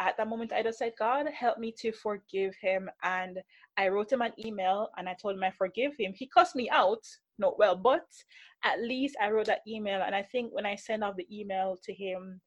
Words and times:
at 0.00 0.16
that 0.16 0.28
moment 0.28 0.52
I 0.52 0.62
just 0.62 0.78
said, 0.78 0.94
God, 0.98 1.26
help 1.28 1.58
me 1.58 1.72
to 1.78 1.92
forgive 1.92 2.54
him. 2.60 2.90
And 3.02 3.38
I 3.76 3.88
wrote 3.88 4.10
him 4.10 4.22
an 4.22 4.32
email 4.44 4.88
and 4.96 5.08
I 5.08 5.14
told 5.14 5.36
him 5.36 5.44
I 5.44 5.50
forgive 5.50 5.92
him. 5.98 6.14
He 6.16 6.26
cussed 6.26 6.56
me 6.56 6.70
out, 6.70 7.06
not 7.38 7.58
well, 7.58 7.76
but 7.76 8.06
at 8.64 8.80
least 8.80 9.16
I 9.22 9.30
wrote 9.30 9.46
that 9.46 9.60
email. 9.68 10.02
And 10.02 10.14
I 10.14 10.22
think 10.22 10.52
when 10.54 10.64
I 10.64 10.74
sent 10.74 11.04
off 11.04 11.16
the 11.16 11.28
email 11.30 11.76
to 11.84 11.92
him, 11.92 12.40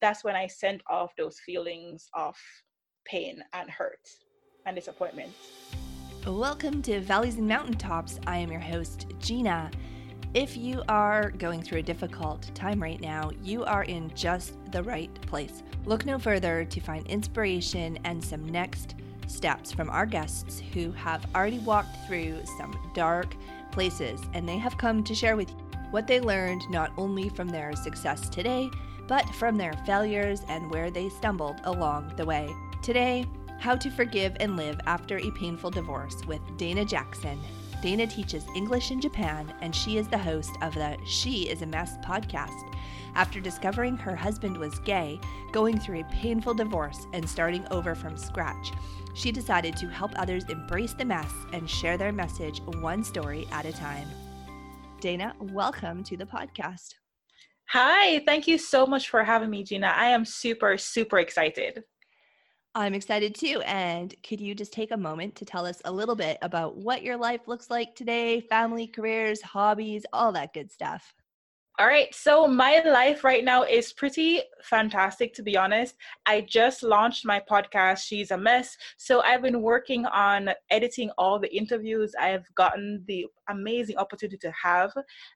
that's 0.00 0.22
when 0.22 0.36
I 0.36 0.46
sent 0.46 0.82
off 0.88 1.12
those 1.18 1.40
feelings 1.40 2.08
of 2.14 2.36
pain 3.04 3.42
and 3.52 3.68
hurt 3.68 4.08
and 4.64 4.76
disappointment. 4.76 5.32
Welcome 6.26 6.80
to 6.82 7.00
Valleys 7.00 7.36
and 7.36 7.48
Mountaintops. 7.48 8.20
I 8.26 8.38
am 8.38 8.50
your 8.50 8.60
host, 8.60 9.06
Gina. 9.18 9.70
If 10.34 10.56
you 10.56 10.82
are 10.88 11.30
going 11.30 11.62
through 11.62 11.78
a 11.78 11.82
difficult 11.82 12.52
time 12.56 12.82
right 12.82 13.00
now, 13.00 13.30
you 13.40 13.62
are 13.62 13.84
in 13.84 14.10
just 14.16 14.58
the 14.72 14.82
right 14.82 15.14
place. 15.22 15.62
Look 15.84 16.04
no 16.06 16.18
further 16.18 16.64
to 16.64 16.80
find 16.80 17.06
inspiration 17.06 18.00
and 18.02 18.22
some 18.22 18.44
next 18.44 18.96
steps 19.28 19.70
from 19.70 19.88
our 19.90 20.06
guests 20.06 20.60
who 20.72 20.90
have 20.90 21.24
already 21.36 21.60
walked 21.60 21.96
through 22.08 22.40
some 22.58 22.76
dark 22.94 23.36
places 23.70 24.20
and 24.34 24.48
they 24.48 24.58
have 24.58 24.76
come 24.76 25.04
to 25.04 25.14
share 25.14 25.36
with 25.36 25.50
you 25.50 25.56
what 25.92 26.08
they 26.08 26.18
learned 26.18 26.68
not 26.68 26.90
only 26.96 27.28
from 27.28 27.48
their 27.48 27.76
success 27.76 28.28
today, 28.28 28.68
but 29.06 29.24
from 29.36 29.56
their 29.56 29.74
failures 29.86 30.42
and 30.48 30.68
where 30.68 30.90
they 30.90 31.08
stumbled 31.10 31.60
along 31.62 32.12
the 32.16 32.26
way. 32.26 32.52
Today, 32.82 33.24
how 33.60 33.76
to 33.76 33.88
Forgive 33.88 34.36
and 34.40 34.56
Live 34.56 34.80
After 34.88 35.18
a 35.18 35.30
Painful 35.30 35.70
Divorce 35.70 36.16
with 36.26 36.40
Daeyna 36.58 36.84
Jackson. 36.84 37.38
Daeyna 37.84 38.08
teaches 38.08 38.46
English 38.56 38.90
in 38.90 38.98
Japan, 38.98 39.52
and 39.60 39.76
she 39.76 39.98
is 39.98 40.08
the 40.08 40.16
host 40.16 40.52
of 40.62 40.72
the 40.72 40.96
She 41.04 41.50
is 41.50 41.60
a 41.60 41.66
Mess 41.66 41.98
podcast. 41.98 42.74
After 43.14 43.40
discovering 43.40 43.94
her 43.98 44.16
husband 44.16 44.56
was 44.56 44.78
gay, 44.78 45.20
going 45.52 45.78
through 45.78 46.00
a 46.00 46.04
painful 46.04 46.54
divorce, 46.54 47.06
and 47.12 47.28
starting 47.28 47.66
over 47.70 47.94
from 47.94 48.16
scratch, 48.16 48.72
she 49.12 49.30
decided 49.30 49.76
to 49.76 49.86
help 49.88 50.12
others 50.18 50.44
embrace 50.48 50.94
the 50.94 51.04
mess 51.04 51.30
and 51.52 51.68
share 51.68 51.98
their 51.98 52.10
message 52.10 52.62
one 52.80 53.04
story 53.04 53.46
at 53.52 53.66
a 53.66 53.72
time. 53.72 54.08
Daeyna, 55.02 55.34
welcome 55.52 56.02
to 56.04 56.16
the 56.16 56.24
podcast. 56.24 56.94
Hi, 57.68 58.20
thank 58.24 58.48
you 58.48 58.56
so 58.56 58.86
much 58.86 59.10
for 59.10 59.22
having 59.22 59.50
me, 59.50 59.62
Gina. 59.62 59.92
I 59.94 60.06
am 60.06 60.24
super, 60.24 60.78
super 60.78 61.18
excited. 61.18 61.84
I'm 62.76 62.94
excited 62.94 63.36
too. 63.36 63.62
And 63.66 64.14
could 64.26 64.40
you 64.40 64.54
just 64.54 64.72
take 64.72 64.90
a 64.90 64.96
moment 64.96 65.36
to 65.36 65.44
tell 65.44 65.64
us 65.64 65.80
a 65.84 65.92
little 65.92 66.16
bit 66.16 66.38
about 66.42 66.76
what 66.76 67.02
your 67.04 67.16
life 67.16 67.46
looks 67.46 67.70
like 67.70 67.94
today, 67.94 68.40
family, 68.40 68.88
careers, 68.88 69.40
hobbies, 69.42 70.04
all 70.12 70.32
that 70.32 70.52
good 70.52 70.72
stuff? 70.72 71.14
All 71.78 71.86
right, 71.88 72.14
so 72.14 72.46
my 72.46 72.80
life 72.84 73.24
right 73.24 73.44
now 73.44 73.64
is 73.64 73.92
pretty 73.92 74.42
fantastic, 74.62 75.34
to 75.34 75.42
be 75.42 75.56
honest. 75.56 75.96
I 76.24 76.42
just 76.42 76.84
launched 76.84 77.26
my 77.26 77.42
podcast, 77.50 78.04
She's 78.06 78.30
a 78.30 78.38
Mess. 78.38 78.76
So 78.96 79.22
I've 79.22 79.42
been 79.42 79.60
working 79.60 80.06
on 80.06 80.50
editing 80.70 81.10
all 81.18 81.40
the 81.40 81.52
interviews 81.52 82.14
I've 82.20 82.46
gotten 82.54 83.02
the 83.08 83.26
amazing 83.48 83.96
opportunity 83.96 84.38
to 84.38 84.52
have. 84.52 84.92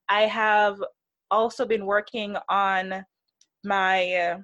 I 0.08 0.22
have 0.22 0.80
also 1.28 1.66
been 1.66 1.84
working 1.86 2.36
on 2.48 3.04
my 3.64 4.14
uh, 4.14 4.38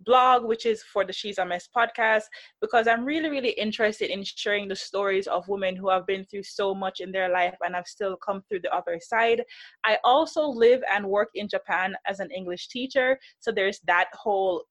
blog, 0.00 0.44
which 0.44 0.66
is 0.66 0.82
for 0.82 1.04
the 1.04 1.12
She's 1.12 1.38
a 1.38 1.44
Mess 1.44 1.68
podcast, 1.74 2.24
because 2.60 2.86
I'm 2.86 3.04
really, 3.04 3.28
really 3.28 3.50
interested 3.50 4.10
in 4.10 4.22
sharing 4.24 4.68
the 4.68 4.76
stories 4.76 5.26
of 5.26 5.48
women 5.48 5.76
who 5.76 5.88
have 5.88 6.06
been 6.06 6.24
through 6.24 6.44
so 6.44 6.74
much 6.74 7.00
in 7.00 7.12
their 7.12 7.28
life 7.28 7.56
and 7.64 7.74
have 7.74 7.86
still 7.86 8.16
come 8.16 8.42
through 8.48 8.60
the 8.60 8.74
other 8.74 9.00
side. 9.00 9.42
I 9.84 9.98
also 10.04 10.46
live 10.46 10.82
and 10.92 11.06
work 11.06 11.30
in 11.34 11.48
Japan 11.48 11.96
as 12.06 12.20
an 12.20 12.30
English 12.30 12.68
teacher, 12.68 13.18
so 13.38 13.52
there's 13.52 13.80
that 13.86 14.08
whole 14.12 14.64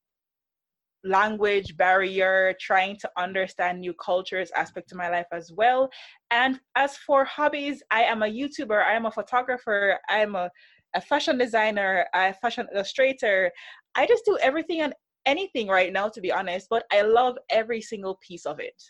language 1.05 1.77
barrier, 1.77 2.55
trying 2.59 2.97
to 2.97 3.09
understand 3.15 3.79
new 3.79 3.93
cultures 3.93 4.51
aspect 4.55 4.89
to 4.89 4.95
my 4.95 5.09
life 5.09 5.27
as 5.31 5.51
well. 5.51 5.89
And 6.31 6.59
as 6.75 6.97
for 6.97 7.23
hobbies, 7.23 7.83
I 7.91 8.03
am 8.03 8.23
a 8.23 8.27
YouTuber, 8.27 8.83
I 8.83 8.93
am 8.93 9.05
a 9.05 9.11
photographer, 9.11 9.99
I 10.09 10.19
am 10.19 10.35
a, 10.35 10.49
a 10.95 11.01
fashion 11.01 11.37
designer, 11.37 12.07
a 12.13 12.33
fashion 12.33 12.67
illustrator. 12.73 13.51
I 13.93 14.07
just 14.07 14.25
do 14.25 14.37
everything 14.41 14.81
and 14.81 14.93
anything 15.25 15.67
right 15.67 15.91
now, 15.91 16.09
to 16.09 16.21
be 16.21 16.31
honest, 16.31 16.67
but 16.69 16.85
I 16.91 17.01
love 17.01 17.37
every 17.49 17.81
single 17.81 18.15
piece 18.15 18.45
of 18.45 18.59
it. 18.59 18.81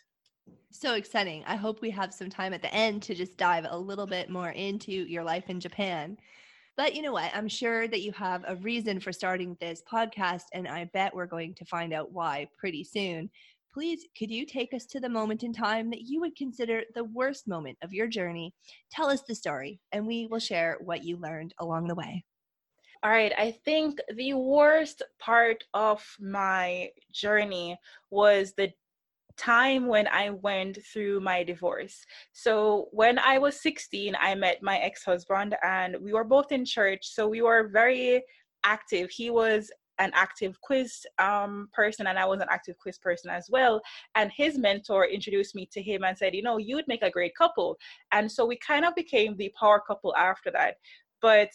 So 0.72 0.96
exciting. 0.96 1.44
I 1.48 1.56
hope 1.56 1.82
we 1.82 1.90
have 1.92 2.14
some 2.14 2.30
time 2.30 2.54
at 2.54 2.62
the 2.62 2.74
end 2.74 3.02
to 3.04 3.16
just 3.16 3.38
dive 3.38 3.66
a 3.70 3.78
little 3.78 4.06
bit 4.06 4.30
more 4.30 4.50
into 4.50 4.92
your 4.92 5.24
life 5.24 5.50
in 5.50 5.60
Japan. 5.60 6.18
But 6.78 6.94
you 6.94 7.02
know 7.02 7.14
what? 7.14 7.32
I'm 7.34 7.48
sure 7.48 7.88
that 7.88 8.02
you 8.02 8.12
have 8.12 8.44
a 8.46 8.58
reason 8.58 9.00
for 9.00 9.14
starting 9.14 9.56
this 9.60 9.82
podcast, 9.90 10.44
and 10.54 10.68
I 10.68 10.90
bet 10.94 11.16
we're 11.16 11.26
going 11.26 11.56
to 11.56 11.66
find 11.66 11.94
out 11.94 12.12
why 12.12 12.48
pretty 12.58 12.84
soon. 12.84 13.30
Please, 13.74 14.06
could 14.18 14.30
you 14.30 14.46
take 14.46 14.74
us 14.74 14.86
to 14.88 15.00
the 15.00 15.08
moment 15.08 15.44
in 15.44 15.54
time 15.54 15.90
that 15.90 16.02
you 16.02 16.20
would 16.20 16.36
consider 16.36 16.84
the 16.94 17.06
worst 17.06 17.48
moment 17.48 17.78
of 17.82 17.94
your 17.94 18.08
journey? 18.08 18.54
Tell 18.92 19.08
us 19.08 19.22
the 19.22 19.36
story, 19.36 19.80
and 19.94 20.06
we 20.06 20.28
will 20.28 20.40
share 20.40 20.78
what 20.82 21.04
you 21.06 21.18
learned 21.18 21.54
along 21.60 21.88
the 21.88 21.96
way. 21.96 22.26
All 23.06 23.12
right, 23.12 23.32
I 23.38 23.52
think 23.52 24.00
the 24.16 24.34
worst 24.34 25.04
part 25.20 25.64
of 25.76 26.04
my 26.20 26.90
journey 27.14 27.78
was 28.10 28.54
the 28.58 28.72
time 29.38 29.86
when 29.86 30.08
I 30.08 30.32
went 30.32 30.80
through 30.92 31.20
my 31.20 31.44
divorce. 31.44 32.04
So, 32.34 32.88
when 32.94 33.20
I 33.20 33.38
was 33.38 33.62
16, 33.62 34.16
I 34.20 34.34
met 34.34 34.64
my 34.64 34.80
ex 34.80 35.04
husband, 35.04 35.56
and 35.62 35.98
we 36.02 36.14
were 36.14 36.24
both 36.24 36.52
in 36.52 36.66
church. 36.66 37.02
So, 37.04 37.28
we 37.28 37.44
were 37.44 37.70
very 37.72 38.24
active. 38.64 39.12
He 39.12 39.30
was 39.30 39.70
an 40.00 40.10
active 40.16 40.60
quiz 40.62 41.06
um, 41.20 41.70
person 41.74 42.08
and 42.08 42.18
I 42.18 42.26
was 42.26 42.42
an 42.42 42.48
active 42.50 42.76
quiz 42.80 42.98
person 42.98 43.30
as 43.30 43.48
well. 43.52 43.82
And 44.16 44.32
his 44.36 44.58
mentor 44.58 45.06
introduced 45.06 45.54
me 45.54 45.70
to 45.74 45.82
him 45.82 46.04
and 46.04 46.18
said, 46.18 46.34
you 46.34 46.42
know, 46.42 46.58
you 46.58 46.76
would 46.76 46.88
make 46.88 47.04
a 47.04 47.12
great 47.12 47.36
couple. 47.36 47.78
And 48.12 48.30
so 48.30 48.46
we 48.46 48.58
kind 48.58 48.84
of 48.84 48.96
became 48.96 49.38
the 49.38 49.54
power 49.58 49.80
couple 49.88 50.14
after 50.18 50.52
that. 50.52 50.76
But 51.22 51.52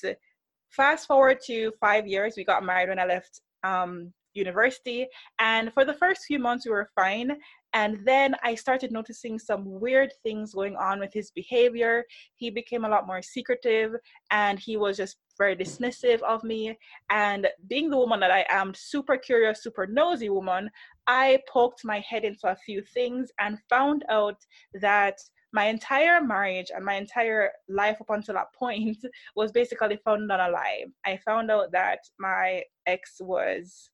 fast 0.70 1.06
forward 1.06 1.38
to 1.46 1.72
five 1.80 2.06
years, 2.06 2.34
we 2.36 2.44
got 2.44 2.64
married 2.64 2.88
when 2.88 2.98
I 2.98 3.06
left 3.06 3.40
um, 3.64 4.12
university. 4.34 5.06
And 5.38 5.72
for 5.72 5.84
the 5.84 5.94
first 5.94 6.24
few 6.24 6.38
months, 6.38 6.66
we 6.66 6.72
were 6.72 6.90
fine. 6.94 7.36
And 7.72 7.98
then 8.04 8.34
I 8.42 8.56
started 8.56 8.90
noticing 8.90 9.38
some 9.38 9.64
weird 9.64 10.12
things 10.24 10.54
going 10.54 10.76
on 10.76 10.98
with 10.98 11.12
his 11.12 11.30
behavior. 11.30 12.04
He 12.34 12.50
became 12.50 12.84
a 12.84 12.88
lot 12.88 13.06
more 13.06 13.22
secretive 13.22 13.94
and 14.30 14.58
he 14.58 14.76
was 14.76 14.96
just 14.96 15.18
very 15.38 15.54
dismissive 15.54 16.20
of 16.22 16.42
me. 16.42 16.76
And 17.10 17.46
being 17.68 17.88
the 17.88 17.96
woman 17.96 18.18
that 18.20 18.32
I 18.32 18.44
am, 18.50 18.74
super 18.74 19.16
curious, 19.16 19.62
super 19.62 19.86
nosy 19.86 20.30
woman, 20.30 20.68
I 21.06 21.38
poked 21.48 21.84
my 21.84 22.00
head 22.00 22.24
into 22.24 22.48
a 22.48 22.56
few 22.56 22.82
things 22.82 23.30
and 23.38 23.58
found 23.68 24.04
out 24.10 24.36
that 24.80 25.18
my 25.52 25.66
entire 25.66 26.20
marriage 26.20 26.70
and 26.74 26.84
my 26.84 26.94
entire 26.94 27.50
life 27.68 28.00
up 28.00 28.10
until 28.10 28.34
that 28.34 28.52
point 28.54 28.98
was 29.36 29.52
basically 29.52 29.98
founded 30.04 30.30
on 30.30 30.40
a 30.40 30.52
lie. 30.52 30.84
I 31.04 31.18
found 31.18 31.50
out 31.50 31.72
that 31.72 32.00
my 32.18 32.62
ex 32.86 33.16
was 33.20 33.90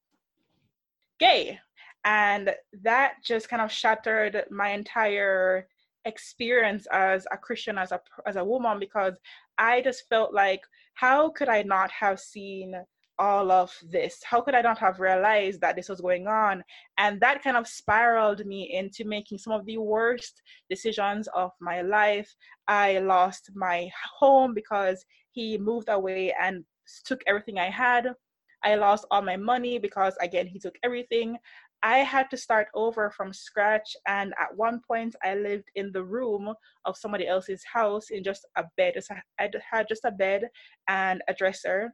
gay, 1.18 1.58
and 2.04 2.54
that 2.82 3.14
just 3.24 3.48
kind 3.48 3.62
of 3.62 3.72
shattered 3.72 4.44
my 4.50 4.70
entire 4.70 5.66
experience 6.04 6.86
as 6.92 7.26
a 7.32 7.36
Christian, 7.36 7.78
as 7.78 7.92
a 7.92 8.00
as 8.26 8.36
a 8.36 8.44
woman, 8.44 8.78
because 8.78 9.18
I 9.58 9.80
just 9.80 10.04
felt 10.08 10.34
like, 10.34 10.60
how 10.94 11.30
could 11.30 11.48
I 11.48 11.62
not 11.62 11.90
have 11.90 12.20
seen 12.20 12.74
all 13.18 13.50
of 13.50 13.72
this? 13.90 14.18
How 14.24 14.40
could 14.40 14.54
I 14.54 14.62
not 14.62 14.78
have 14.78 15.00
realized 15.00 15.60
that 15.60 15.76
this 15.76 15.88
was 15.88 16.00
going 16.00 16.26
on? 16.26 16.62
And 16.98 17.20
that 17.20 17.42
kind 17.42 17.56
of 17.56 17.66
spiraled 17.66 18.44
me 18.44 18.74
into 18.74 19.04
making 19.04 19.38
some 19.38 19.52
of 19.52 19.64
the 19.66 19.78
worst 19.78 20.42
decisions 20.68 21.28
of 21.34 21.50
my 21.60 21.82
life. 21.82 22.34
I 22.68 22.98
lost 22.98 23.50
my 23.54 23.88
home 24.18 24.54
because 24.54 25.04
he 25.32 25.58
moved 25.58 25.88
away 25.88 26.34
and 26.40 26.64
took 27.04 27.22
everything 27.26 27.58
I 27.58 27.70
had. 27.70 28.12
I 28.64 28.74
lost 28.74 29.06
all 29.10 29.22
my 29.22 29.36
money 29.36 29.78
because, 29.78 30.16
again, 30.20 30.46
he 30.46 30.58
took 30.58 30.74
everything. 30.82 31.36
I 31.82 31.98
had 31.98 32.30
to 32.30 32.36
start 32.36 32.68
over 32.74 33.10
from 33.10 33.32
scratch. 33.32 33.94
And 34.08 34.32
at 34.40 34.56
one 34.56 34.80
point, 34.88 35.14
I 35.22 35.36
lived 35.36 35.68
in 35.74 35.92
the 35.92 36.02
room 36.02 36.52
of 36.84 36.96
somebody 36.96 37.28
else's 37.28 37.62
house 37.70 38.10
in 38.10 38.24
just 38.24 38.46
a 38.56 38.64
bed. 38.76 38.94
I 39.38 39.50
had 39.70 39.86
just 39.88 40.04
a 40.04 40.10
bed 40.10 40.48
and 40.88 41.22
a 41.28 41.34
dresser. 41.34 41.92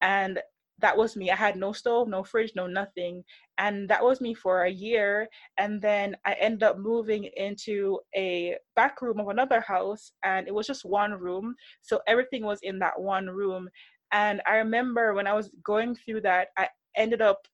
And 0.00 0.40
that 0.80 0.96
was 0.96 1.16
me. 1.16 1.30
I 1.30 1.36
had 1.36 1.56
no 1.56 1.72
stove, 1.72 2.08
no 2.08 2.22
fridge, 2.22 2.52
no 2.54 2.66
nothing. 2.66 3.24
And 3.58 3.88
that 3.88 4.02
was 4.02 4.20
me 4.20 4.34
for 4.34 4.64
a 4.64 4.70
year. 4.70 5.28
And 5.58 5.82
then 5.82 6.16
I 6.24 6.34
ended 6.34 6.62
up 6.62 6.78
moving 6.78 7.28
into 7.36 7.98
a 8.14 8.56
back 8.76 9.02
room 9.02 9.18
of 9.20 9.28
another 9.28 9.60
house, 9.60 10.12
and 10.24 10.46
it 10.46 10.54
was 10.54 10.66
just 10.66 10.84
one 10.84 11.12
room. 11.12 11.54
So 11.82 12.00
everything 12.06 12.44
was 12.44 12.60
in 12.62 12.78
that 12.80 12.98
one 12.98 13.26
room. 13.26 13.68
And 14.12 14.40
I 14.46 14.56
remember 14.56 15.14
when 15.14 15.26
I 15.26 15.34
was 15.34 15.50
going 15.62 15.94
through 15.96 16.22
that, 16.22 16.48
I 16.56 16.68
ended 16.96 17.20
up 17.20 17.46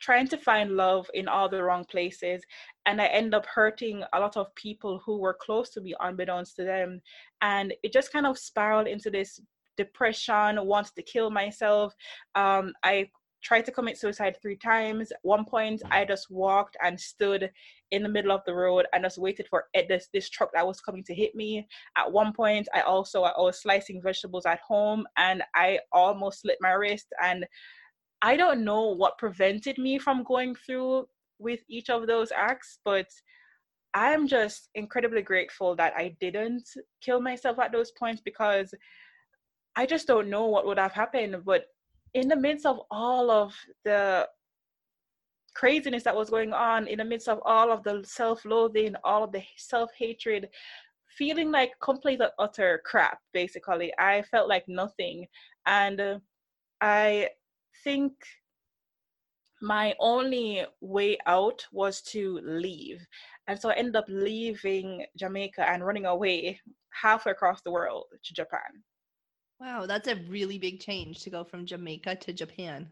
trying 0.00 0.26
to 0.26 0.36
find 0.36 0.72
love 0.72 1.08
in 1.14 1.28
all 1.28 1.48
the 1.48 1.62
wrong 1.62 1.84
places 1.84 2.42
and 2.86 3.00
i 3.00 3.06
ended 3.06 3.34
up 3.34 3.46
hurting 3.46 4.02
a 4.12 4.18
lot 4.18 4.36
of 4.36 4.52
people 4.56 5.00
who 5.06 5.16
were 5.16 5.38
close 5.40 5.70
to 5.70 5.80
me 5.80 5.94
unbeknownst 6.00 6.56
to 6.56 6.64
them 6.64 7.00
and 7.40 7.72
it 7.84 7.92
just 7.92 8.12
kind 8.12 8.26
of 8.26 8.36
spiraled 8.36 8.88
into 8.88 9.10
this 9.10 9.40
depression, 9.84 10.64
wanted 10.66 10.94
to 10.96 11.02
kill 11.02 11.30
myself. 11.30 11.94
Um, 12.34 12.72
I 12.82 13.08
tried 13.42 13.64
to 13.66 13.72
commit 13.72 13.98
suicide 13.98 14.36
three 14.40 14.56
times. 14.56 15.10
At 15.10 15.18
one 15.22 15.44
point, 15.44 15.82
I 15.90 16.04
just 16.04 16.30
walked 16.30 16.76
and 16.82 16.98
stood 16.98 17.50
in 17.90 18.02
the 18.02 18.08
middle 18.08 18.32
of 18.32 18.42
the 18.46 18.54
road 18.54 18.86
and 18.92 19.04
just 19.04 19.18
waited 19.18 19.46
for 19.48 19.64
this 19.74 20.08
this 20.14 20.30
truck 20.30 20.50
that 20.54 20.66
was 20.66 20.80
coming 20.80 21.04
to 21.04 21.14
hit 21.14 21.34
me. 21.34 21.66
At 21.96 22.10
one 22.10 22.32
point, 22.32 22.68
I 22.74 22.80
also 22.82 23.22
I 23.22 23.32
was 23.36 23.60
slicing 23.60 24.00
vegetables 24.00 24.46
at 24.46 24.60
home 24.60 25.06
and 25.16 25.42
I 25.54 25.80
almost 25.92 26.40
slit 26.42 26.58
my 26.60 26.72
wrist. 26.72 27.08
And 27.22 27.44
I 28.22 28.36
don't 28.36 28.64
know 28.64 28.90
what 28.90 29.18
prevented 29.18 29.78
me 29.78 29.98
from 29.98 30.22
going 30.22 30.54
through 30.54 31.06
with 31.38 31.60
each 31.68 31.90
of 31.90 32.06
those 32.06 32.30
acts, 32.30 32.78
but 32.84 33.08
I'm 33.94 34.26
just 34.26 34.70
incredibly 34.74 35.22
grateful 35.22 35.76
that 35.76 35.92
I 35.96 36.16
didn't 36.20 36.68
kill 37.02 37.20
myself 37.20 37.58
at 37.58 37.72
those 37.72 37.90
points 37.98 38.22
because 38.24 38.72
I 39.76 39.86
just 39.86 40.06
don't 40.06 40.30
know 40.30 40.46
what 40.46 40.66
would 40.66 40.78
have 40.78 40.92
happened. 40.92 41.36
But 41.44 41.66
in 42.14 42.28
the 42.28 42.36
midst 42.36 42.66
of 42.66 42.80
all 42.90 43.30
of 43.30 43.54
the 43.84 44.28
craziness 45.54 46.02
that 46.04 46.16
was 46.16 46.30
going 46.30 46.52
on, 46.52 46.86
in 46.86 46.98
the 46.98 47.04
midst 47.04 47.28
of 47.28 47.40
all 47.44 47.70
of 47.70 47.82
the 47.82 48.02
self 48.04 48.44
loathing, 48.44 48.94
all 49.04 49.24
of 49.24 49.32
the 49.32 49.42
self 49.56 49.90
hatred, 49.96 50.48
feeling 51.16 51.50
like 51.50 51.72
complete 51.80 52.20
utter 52.38 52.82
crap, 52.84 53.18
basically, 53.32 53.92
I 53.98 54.22
felt 54.22 54.48
like 54.48 54.64
nothing. 54.68 55.26
And 55.66 56.00
uh, 56.00 56.18
I 56.80 57.28
think 57.84 58.12
my 59.62 59.94
only 60.00 60.64
way 60.80 61.16
out 61.26 61.64
was 61.70 62.02
to 62.02 62.40
leave. 62.42 63.06
And 63.46 63.58
so 63.58 63.70
I 63.70 63.74
ended 63.74 63.96
up 63.96 64.06
leaving 64.08 65.06
Jamaica 65.16 65.68
and 65.68 65.86
running 65.86 66.06
away 66.06 66.60
halfway 66.90 67.32
across 67.32 67.62
the 67.62 67.70
world 67.70 68.06
to 68.24 68.34
Japan. 68.34 68.82
Wow, 69.62 69.86
that's 69.86 70.08
a 70.08 70.16
really 70.28 70.58
big 70.58 70.80
change 70.80 71.20
to 71.20 71.30
go 71.30 71.44
from 71.44 71.66
Jamaica 71.66 72.16
to 72.16 72.32
Japan. 72.32 72.88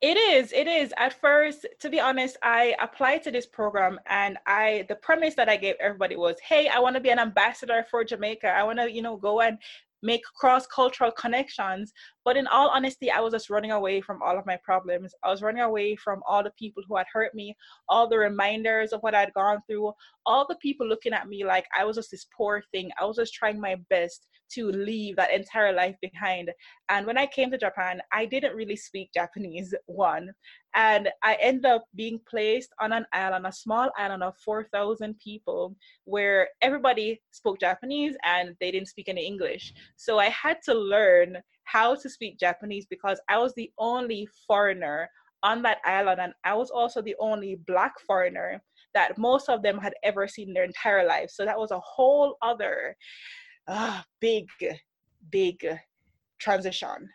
It 0.00 0.16
is. 0.16 0.50
It 0.54 0.66
is. 0.66 0.94
At 0.96 1.20
first, 1.20 1.66
to 1.80 1.90
be 1.90 2.00
honest, 2.00 2.38
I 2.42 2.74
applied 2.80 3.22
to 3.24 3.30
this 3.30 3.44
program 3.44 4.00
and 4.06 4.38
I 4.46 4.86
the 4.88 4.96
premise 4.96 5.34
that 5.34 5.50
I 5.50 5.56
gave 5.58 5.74
everybody 5.78 6.16
was, 6.16 6.36
"Hey, 6.40 6.68
I 6.68 6.78
want 6.78 6.94
to 6.96 7.00
be 7.00 7.10
an 7.10 7.18
ambassador 7.18 7.84
for 7.90 8.04
Jamaica. 8.04 8.48
I 8.48 8.62
want 8.62 8.78
to, 8.78 8.90
you 8.90 9.02
know, 9.02 9.18
go 9.18 9.42
and 9.42 9.58
make 10.02 10.22
cross-cultural 10.38 11.10
connections 11.12 11.92
but 12.24 12.36
in 12.36 12.46
all 12.48 12.68
honesty 12.68 13.10
i 13.10 13.18
was 13.18 13.32
just 13.32 13.48
running 13.48 13.72
away 13.72 14.00
from 14.00 14.20
all 14.22 14.38
of 14.38 14.44
my 14.44 14.58
problems 14.62 15.14
i 15.24 15.30
was 15.30 15.42
running 15.42 15.62
away 15.62 15.96
from 15.96 16.22
all 16.28 16.42
the 16.42 16.52
people 16.58 16.82
who 16.86 16.96
had 16.96 17.06
hurt 17.12 17.34
me 17.34 17.56
all 17.88 18.06
the 18.08 18.16
reminders 18.16 18.92
of 18.92 19.00
what 19.02 19.14
i'd 19.14 19.32
gone 19.32 19.58
through 19.66 19.92
all 20.26 20.46
the 20.46 20.56
people 20.56 20.86
looking 20.86 21.14
at 21.14 21.28
me 21.28 21.44
like 21.44 21.64
i 21.76 21.84
was 21.84 21.96
just 21.96 22.10
this 22.10 22.26
poor 22.36 22.62
thing 22.72 22.90
i 23.00 23.04
was 23.04 23.16
just 23.16 23.32
trying 23.32 23.58
my 23.60 23.74
best 23.88 24.26
to 24.50 24.70
leave 24.70 25.16
that 25.16 25.32
entire 25.32 25.72
life 25.72 25.96
behind 26.00 26.50
and 26.88 27.06
when 27.06 27.18
i 27.18 27.26
came 27.26 27.50
to 27.50 27.58
japan 27.58 28.00
i 28.12 28.24
didn't 28.24 28.54
really 28.54 28.76
speak 28.76 29.10
japanese 29.12 29.74
one 29.86 30.32
and 30.76 31.08
I 31.22 31.38
ended 31.40 31.64
up 31.64 31.86
being 31.94 32.20
placed 32.28 32.68
on 32.78 32.92
an 32.92 33.06
island, 33.14 33.46
a 33.46 33.52
small 33.52 33.90
island 33.96 34.22
of 34.22 34.36
4,000 34.44 35.18
people, 35.18 35.74
where 36.04 36.50
everybody 36.60 37.22
spoke 37.30 37.58
Japanese 37.58 38.14
and 38.24 38.54
they 38.60 38.70
didn't 38.70 38.88
speak 38.88 39.08
any 39.08 39.26
English. 39.26 39.72
So 39.96 40.18
I 40.18 40.28
had 40.28 40.58
to 40.66 40.74
learn 40.74 41.38
how 41.64 41.94
to 41.94 42.10
speak 42.10 42.38
Japanese 42.38 42.86
because 42.88 43.18
I 43.30 43.38
was 43.38 43.54
the 43.54 43.70
only 43.78 44.28
foreigner 44.46 45.08
on 45.42 45.62
that 45.62 45.78
island, 45.84 46.20
and 46.20 46.34
I 46.44 46.54
was 46.54 46.70
also 46.70 47.00
the 47.00 47.16
only 47.20 47.58
Black 47.66 47.94
foreigner 48.06 48.62
that 48.92 49.16
most 49.16 49.48
of 49.48 49.62
them 49.62 49.78
had 49.78 49.94
ever 50.02 50.28
seen 50.28 50.48
in 50.48 50.54
their 50.54 50.64
entire 50.64 51.06
lives. 51.06 51.34
So 51.36 51.44
that 51.46 51.58
was 51.58 51.70
a 51.70 51.80
whole 51.80 52.36
other 52.42 52.96
uh, 53.68 54.02
big, 54.20 54.48
big 55.30 55.66
transition. 56.38 57.08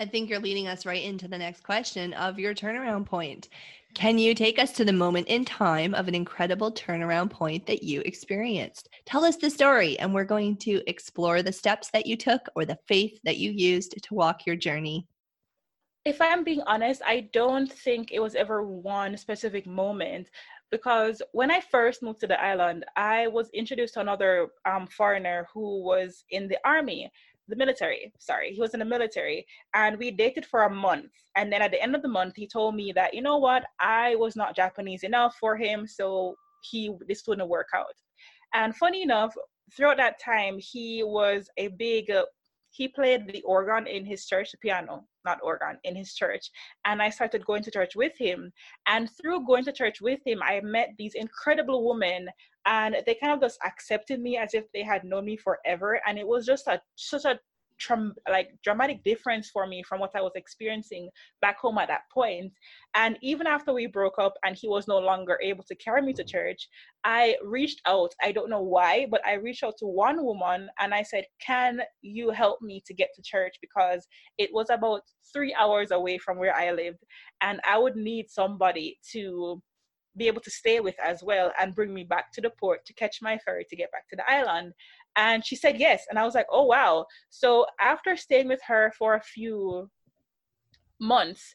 I 0.00 0.06
think 0.06 0.30
you're 0.30 0.38
leading 0.38 0.68
us 0.68 0.86
right 0.86 1.02
into 1.02 1.26
the 1.26 1.38
next 1.38 1.64
question 1.64 2.14
of 2.14 2.38
your 2.38 2.54
turnaround 2.54 3.04
point. 3.06 3.48
Can 3.94 4.16
you 4.16 4.32
take 4.32 4.58
us 4.58 4.70
to 4.72 4.84
the 4.84 4.92
moment 4.92 5.26
in 5.26 5.44
time 5.44 5.92
of 5.94 6.06
an 6.06 6.14
incredible 6.14 6.72
turnaround 6.72 7.30
point 7.30 7.66
that 7.66 7.82
you 7.82 8.02
experienced? 8.02 8.88
Tell 9.06 9.24
us 9.24 9.36
the 9.36 9.50
story, 9.50 9.98
and 9.98 10.14
we're 10.14 10.24
going 10.24 10.56
to 10.58 10.88
explore 10.88 11.42
the 11.42 11.52
steps 11.52 11.90
that 11.92 12.06
you 12.06 12.16
took 12.16 12.42
or 12.54 12.64
the 12.64 12.78
faith 12.86 13.18
that 13.24 13.38
you 13.38 13.50
used 13.50 14.00
to 14.00 14.14
walk 14.14 14.46
your 14.46 14.54
journey. 14.54 15.08
If 16.04 16.20
I'm 16.20 16.44
being 16.44 16.62
honest, 16.66 17.02
I 17.04 17.28
don't 17.32 17.70
think 17.70 18.12
it 18.12 18.20
was 18.20 18.36
ever 18.36 18.62
one 18.62 19.16
specific 19.16 19.66
moment 19.66 20.30
because 20.70 21.22
when 21.32 21.50
I 21.50 21.60
first 21.60 22.02
moved 22.02 22.20
to 22.20 22.26
the 22.26 22.40
island, 22.40 22.84
I 22.96 23.28
was 23.28 23.50
introduced 23.54 23.94
to 23.94 24.00
another 24.00 24.48
um, 24.66 24.86
foreigner 24.86 25.46
who 25.52 25.82
was 25.82 26.24
in 26.30 26.48
the 26.48 26.58
army 26.64 27.10
the 27.48 27.56
military. 27.56 28.12
Sorry, 28.18 28.52
he 28.52 28.60
was 28.60 28.74
in 28.74 28.80
the 28.80 28.84
military, 28.84 29.46
and 29.74 29.98
we 29.98 30.10
dated 30.10 30.44
for 30.44 30.64
a 30.64 30.70
month. 30.70 31.10
And 31.36 31.52
then 31.52 31.62
at 31.62 31.70
the 31.70 31.82
end 31.82 31.96
of 31.96 32.02
the 32.02 32.08
month, 32.08 32.34
he 32.36 32.46
told 32.46 32.74
me 32.74 32.92
that 32.92 33.14
you 33.14 33.22
know 33.22 33.38
what, 33.38 33.64
I 33.80 34.14
was 34.16 34.36
not 34.36 34.54
Japanese 34.54 35.02
enough 35.02 35.36
for 35.40 35.56
him, 35.56 35.86
so 35.86 36.34
he 36.70 36.94
this 37.06 37.26
wouldn't 37.26 37.48
work 37.48 37.68
out. 37.74 37.86
And 38.54 38.76
funny 38.76 39.02
enough, 39.02 39.34
throughout 39.74 39.96
that 39.96 40.20
time, 40.20 40.58
he 40.58 41.02
was 41.02 41.48
a 41.56 41.68
big. 41.68 42.12
He 42.78 42.86
played 42.86 43.26
the 43.26 43.42
organ 43.42 43.88
in 43.88 44.06
his 44.06 44.24
church, 44.24 44.52
the 44.52 44.58
piano, 44.58 45.04
not 45.24 45.40
organ, 45.42 45.78
in 45.82 45.96
his 45.96 46.14
church. 46.14 46.48
And 46.84 47.02
I 47.02 47.10
started 47.10 47.44
going 47.44 47.64
to 47.64 47.72
church 47.72 47.96
with 47.96 48.16
him. 48.16 48.52
And 48.86 49.10
through 49.20 49.46
going 49.48 49.64
to 49.64 49.72
church 49.72 50.00
with 50.00 50.20
him, 50.24 50.40
I 50.44 50.60
met 50.62 50.90
these 50.96 51.14
incredible 51.16 51.88
women 51.88 52.28
and 52.66 52.96
they 53.04 53.16
kind 53.16 53.32
of 53.32 53.40
just 53.40 53.58
accepted 53.66 54.20
me 54.20 54.36
as 54.36 54.54
if 54.54 54.64
they 54.72 54.84
had 54.84 55.02
known 55.02 55.24
me 55.24 55.36
forever 55.36 56.00
and 56.06 56.18
it 56.18 56.26
was 56.26 56.46
just 56.46 56.68
a 56.68 56.80
such 56.94 57.24
a 57.24 57.40
like 58.28 58.50
dramatic 58.62 59.02
difference 59.04 59.50
for 59.50 59.66
me 59.66 59.82
from 59.82 60.00
what 60.00 60.14
I 60.14 60.20
was 60.20 60.32
experiencing 60.34 61.08
back 61.40 61.58
home 61.58 61.78
at 61.78 61.88
that 61.88 62.02
point. 62.12 62.52
And 62.94 63.18
even 63.22 63.46
after 63.46 63.72
we 63.72 63.86
broke 63.86 64.18
up 64.18 64.34
and 64.44 64.56
he 64.56 64.68
was 64.68 64.88
no 64.88 64.98
longer 64.98 65.38
able 65.42 65.64
to 65.64 65.74
carry 65.76 66.02
me 66.02 66.12
to 66.14 66.22
mm-hmm. 66.22 66.30
church, 66.30 66.68
I 67.04 67.36
reached 67.44 67.80
out. 67.86 68.12
I 68.22 68.32
don't 68.32 68.50
know 68.50 68.62
why, 68.62 69.06
but 69.10 69.24
I 69.26 69.34
reached 69.34 69.62
out 69.62 69.74
to 69.78 69.86
one 69.86 70.24
woman 70.24 70.68
and 70.78 70.92
I 70.92 71.02
said, 71.02 71.24
Can 71.40 71.82
you 72.02 72.30
help 72.30 72.60
me 72.60 72.82
to 72.86 72.94
get 72.94 73.10
to 73.14 73.22
church? 73.22 73.56
Because 73.60 74.06
it 74.38 74.50
was 74.52 74.70
about 74.70 75.02
three 75.32 75.54
hours 75.54 75.90
away 75.90 76.18
from 76.18 76.38
where 76.38 76.56
I 76.56 76.72
lived. 76.72 77.04
And 77.42 77.60
I 77.68 77.78
would 77.78 77.96
need 77.96 78.30
somebody 78.30 78.98
to 79.12 79.62
be 80.18 80.26
able 80.26 80.40
to 80.40 80.50
stay 80.50 80.80
with 80.80 80.96
as 81.04 81.22
well 81.22 81.52
and 81.60 81.74
bring 81.74 81.94
me 81.94 82.02
back 82.02 82.32
to 82.32 82.40
the 82.40 82.50
port 82.50 82.84
to 82.84 82.92
catch 82.94 83.22
my 83.22 83.38
ferry 83.38 83.64
to 83.70 83.76
get 83.76 83.90
back 83.92 84.08
to 84.08 84.16
the 84.16 84.30
island. 84.30 84.72
And 85.18 85.44
she 85.44 85.56
said 85.56 85.78
yes. 85.78 86.06
And 86.08 86.18
I 86.18 86.24
was 86.24 86.34
like, 86.34 86.46
oh, 86.50 86.64
wow. 86.64 87.04
So 87.28 87.66
after 87.80 88.16
staying 88.16 88.48
with 88.48 88.62
her 88.66 88.92
for 88.96 89.16
a 89.16 89.20
few 89.20 89.90
months, 91.00 91.54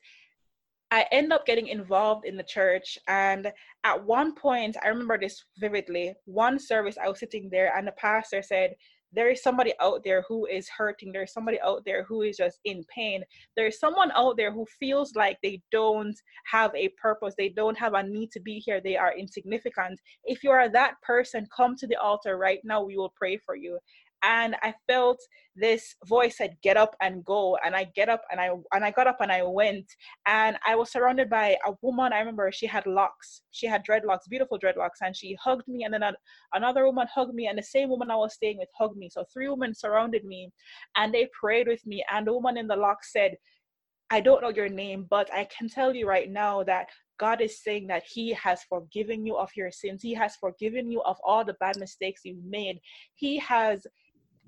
I 0.92 1.08
end 1.12 1.34
up 1.34 1.46
getting 1.46 1.70
involved 1.70 2.26
in 2.26 2.36
the 2.38 2.44
church. 2.44 3.00
And 3.08 3.52
at 3.86 4.06
one 4.06 4.36
point, 4.36 4.76
I 4.84 4.90
remember 4.90 5.18
this 5.18 5.44
vividly. 5.58 6.14
One 6.26 6.60
service, 6.60 6.98
I 7.04 7.08
was 7.08 7.20
sitting 7.20 7.50
there, 7.50 7.76
and 7.76 7.88
the 7.88 7.94
pastor 7.94 8.44
said, 8.44 8.76
there 9.16 9.30
is 9.30 9.42
somebody 9.42 9.74
out 9.82 10.02
there 10.04 10.24
who 10.28 10.46
is 10.46 10.68
hurting 10.70 11.12
there's 11.12 11.34
somebody 11.34 11.60
out 11.62 11.84
there 11.86 12.04
who 12.04 12.22
is 12.22 12.38
just 12.38 12.60
in 12.66 12.84
pain 12.94 13.24
there's 13.56 13.80
someone 13.80 14.12
out 14.16 14.38
there 14.38 14.52
who 14.52 14.66
feels 14.80 15.16
like 15.16 15.38
they 15.42 15.62
don't 15.72 16.20
have 16.46 16.74
a 16.76 16.90
purpose 17.02 17.34
they 17.38 17.50
don't 17.50 17.78
have 17.78 17.94
a 17.94 18.04
need 18.04 18.32
to 18.32 18.40
be 18.40 18.60
here 18.60 18.82
they 18.82 18.98
are 18.98 19.18
insignificant. 19.18 20.00
If 20.26 20.44
you 20.44 20.52
are 20.52 20.70
that 20.70 20.96
person 21.02 21.48
come 21.56 21.76
to 21.78 21.88
the 21.88 21.96
altar 21.96 22.38
right 22.38 22.60
now 22.64 22.84
we 22.84 22.98
will 22.98 23.14
pray 23.16 23.38
for 23.38 23.56
you 23.56 23.80
and 24.24 24.56
I 24.64 24.74
felt 24.88 25.20
this 25.56 25.96
voice 26.06 26.38
said 26.38 26.58
get 26.64 26.78
up 26.78 26.96
and 27.02 27.24
go. 27.26 27.58
And 27.64 27.76
I 27.76 27.86
get 27.96 28.10
up 28.10 28.22
and 28.32 28.40
I 28.40 28.50
and 28.72 28.84
I 28.84 28.92
got 28.92 29.06
up 29.06 29.18
and 29.20 29.32
I 29.32 29.44
went. 29.44 29.86
And 30.26 30.58
I 30.66 30.76
was 30.76 30.92
surrounded 30.92 31.30
by 31.30 31.58
a 31.66 31.74
woman. 31.82 32.14
I 32.14 32.20
remember 32.20 32.50
she 32.52 32.66
had 32.66 32.86
locks. 32.88 33.42
She 33.52 33.68
had 33.68 33.86
dreadlocks 33.86 34.30
beautiful 34.30 34.58
dreadlocks. 34.58 35.02
And 35.02 35.16
she 35.16 35.38
hugged 35.44 35.68
me. 35.68 35.84
And 35.84 35.94
then 35.94 36.04
another 36.54 36.86
woman 36.86 37.08
hugged 37.14 37.36
me. 37.36 37.48
And 37.48 37.58
the 37.58 37.64
same 37.64 37.90
woman 37.90 38.10
I 38.10 38.16
was 38.16 38.34
staying 38.34 38.58
with 38.58 38.70
hugged 38.78 38.98
me. 38.98 39.10
So 39.10 39.26
three 39.32 39.50
women 39.50 39.76
surrounded 39.76 40.24
me. 40.24 40.52
And 40.96 41.14
they 41.14 41.30
prayed 41.40 41.68
with 41.68 41.86
me. 41.86 42.04
And 42.12 42.26
the 42.26 42.34
woman 42.34 42.58
in 42.58 42.68
the 42.68 42.76
lock 42.76 43.04
said 43.04 43.36
I 44.10 44.20
don't 44.20 44.44
know 44.44 44.50
your 44.50 44.70
name 44.70 45.08
but 45.10 45.34
I 45.34 45.46
can 45.46 45.68
tell 45.68 45.96
you 45.96 46.08
right 46.08 46.30
now 46.30 46.62
that 46.64 46.88
God 47.20 47.42
is 47.42 47.64
saying 47.64 47.88
that 47.88 48.04
He 48.04 48.34
has 48.34 48.64
forgiven 48.64 49.26
you 49.26 49.38
of 49.38 49.50
your 49.56 49.72
sins. 49.72 50.02
He 50.02 50.14
has 50.14 50.36
forgiven 50.36 50.92
you 50.92 51.02
of 51.04 51.18
all 51.24 51.46
the 51.46 51.54
bad 51.54 51.78
mistakes 51.78 52.22
you've 52.24 52.44
made. 52.44 52.80
He 53.16 53.38
has 53.40 53.86